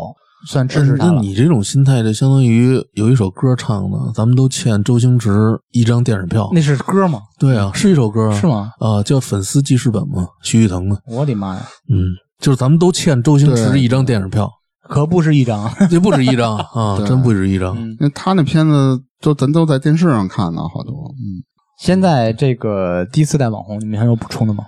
[0.48, 1.14] 算支持他了。
[1.14, 5.32] 那你这种心态，就相当于有一首歌唱的，咱们都欠周星驰
[5.72, 6.50] 一张电影票。
[6.54, 7.20] 那是歌吗？
[7.40, 8.72] 对啊，是一首歌啊是吗？
[8.80, 11.02] 啊，叫《粉丝记事本》嘛，徐誉滕的。
[11.08, 11.98] 我的妈呀，嗯，
[12.40, 14.48] 就是咱们都欠周星驰对一张电影票，
[14.88, 15.68] 可不是一张。
[15.90, 17.76] 这不止一张啊， 对真不止一张。
[17.76, 21.14] 嗯，因为他那片子都咱都在电视上看的好多。
[21.18, 21.42] 嗯，
[21.82, 24.66] 现在这个第四代网红，你们还有补充的吗？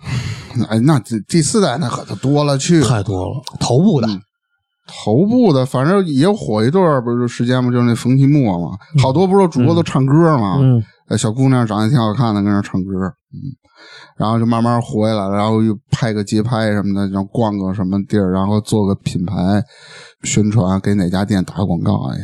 [0.70, 2.88] 哎，那这第四代那可就多了去了。
[2.88, 4.08] 太多了，头部的，
[4.86, 7.70] 头部的，反正也火一段儿，不是时间吗？
[7.70, 10.56] 就是那冯提莫嘛，好多不是主播都唱歌嘛。
[10.58, 12.90] 嗯，呃，小姑娘长得挺好看的，跟那唱歌，
[13.34, 13.36] 嗯，
[14.16, 19.62] 然后就慢慢火起来了，然后又拍个街拍什么的，然后逛个什么地儿，然后做个品牌
[20.22, 22.16] 宣传，给哪家店打广告，哎，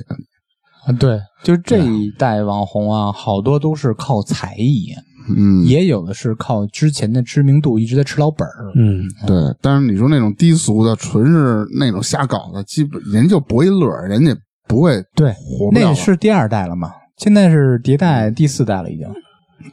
[0.86, 4.92] 啊，对，就这一代网红啊，好多都是靠才艺，
[5.36, 8.72] 嗯，也有的是靠之前的知名度一直在吃老本儿。
[8.74, 9.36] 嗯，对。
[9.60, 15.34] 但是你说那种低俗的，纯是那种瞎搞的，基本人就博一乐，人家不会对。
[15.72, 19.06] 那是第二代了嘛，现在是迭代第四代了已经。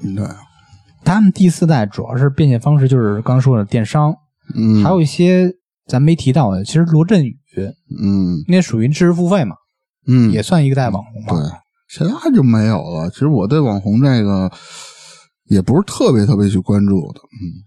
[0.04, 0.26] 嗯对，
[1.04, 4.14] 他们第四代主要是变现方式就是刚说的电商，
[4.56, 5.52] 嗯，还有一些
[5.88, 7.36] 咱没提到的，其实罗振宇
[8.00, 9.56] 嗯那属于知识付费嘛，
[10.10, 11.52] 嗯，也算一个代网红对嘛。，
[11.90, 13.10] 其他就没有了。
[13.10, 14.52] 其实我对网红这个
[15.50, 17.22] 也不是特别特别去关注的。
[17.22, 17.64] 嗯，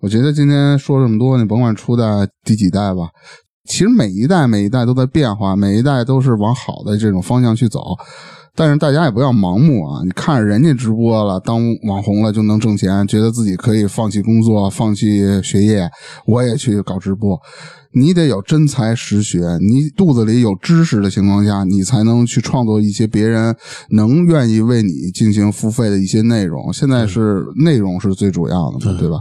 [0.00, 2.04] 我觉得今天说这么多，你甭管初代
[2.44, 3.08] 第几代吧，
[3.68, 7.80] 其实每一代每一代都在变化，每一代都是往好的这种方向去走。
[8.56, 10.00] 但是大家也不要盲目啊！
[10.04, 15.90] 你看着人家直播了，当网红了就能挣钱，觉得自己可以放弃工作、放弃学业，
[16.24, 17.36] 我也去搞直播。
[17.94, 23.54] 你得有真才实学，你肚子里有知识的情况下，你才能去创作一些别人
[23.90, 26.72] 能愿意为你进行付费的一些内容。
[26.72, 29.18] 现在是内容是最主要的嘛，对吧？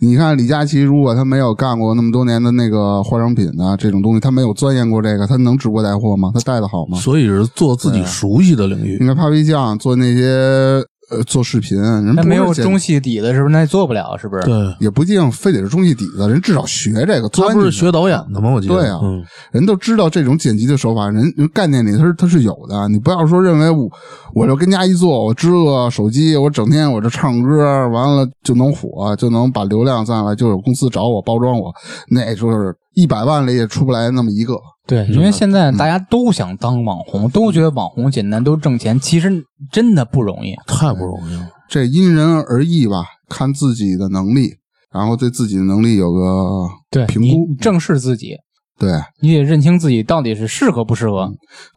[0.00, 6.30] 你看李佳琦，如果他没有干过那么多年的那个化妆品的这种东西，他没有钻研过这个，他能直播带货吗？
[6.34, 6.98] 他带的好吗？
[6.98, 9.06] 所以是做自己熟悉的领域你。
[9.06, 13.52] 看 Papi 酱做那些呃做视频，人没有中戏底子，是不是？
[13.52, 14.42] 那也做不了，是不是？
[14.42, 18.50] 对，也不一定非得是中戏底子，人至少学这个，他不是学导演的吗？
[18.50, 18.74] 我记得。
[18.74, 22.88] 对啊嗯，人都知道这种剪辑的手法，人人概念里它是它是有的。
[22.88, 23.88] 你不要说认为我
[24.34, 31.72] 我就跟家一坐，我支个手机，我整天我这唱歌，完了就能火，就能把流量攒来，就有公司找我包装我，
[32.08, 34.54] 那就是一百万里也出不来那么一个。
[34.86, 40.54] 对，因为现在大家都想当网红，都觉得网红简单，都挣钱，其实真的不容易。
[40.66, 41.48] 太不容易了。
[41.68, 44.50] 这因人而异吧，看自己的能力，
[44.92, 47.48] 然后对自己的能力有个对评估。
[47.60, 48.36] 正视自己，
[48.78, 51.28] 对，你得认清自己到底是适合不适合。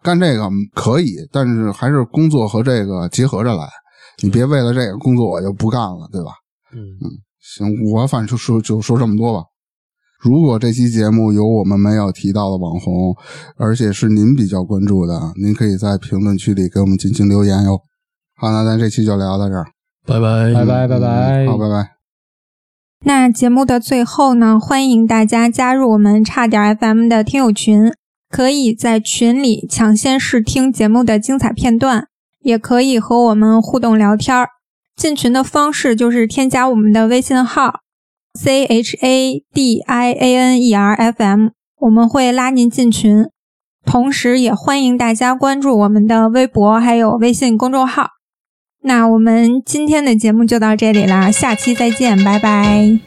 [0.04, 3.68] 干这个可以，但是还是工作和这个结合着来。
[4.22, 6.32] 你别为了这个工作我就不干了，对吧？
[6.74, 6.80] 嗯
[7.42, 9.44] 行，我反正就说就说这么多吧。
[10.20, 13.16] 如果这期节目有我们没有提到的网红，
[13.56, 17.80] 而且是您比较关注的，您可以在评论区里给我们进行留言哟。
[18.36, 19.68] 好，那咱这期就聊到这儿，
[20.06, 21.48] 拜拜拜拜拜拜。
[21.48, 21.92] 好，拜拜。
[23.06, 27.94] 那节目的最后呢，欢迎大家加入我们差点 FM 的听友群，
[28.30, 32.08] 可以在群里抢先试听节目的精彩片段，
[32.42, 34.50] 也可以和我们互动聊天儿。
[34.98, 37.80] 进群的方式就是添加我们的微信号
[38.34, 41.50] c h a d i a n e r f m，
[41.80, 43.26] 我们会拉您进群。
[43.86, 48.08] 同时，也欢迎大家关注我们的微博还有微信公众号。
[48.84, 53.00] 那我们今天的节目就到这里啦，下期再见，拜拜。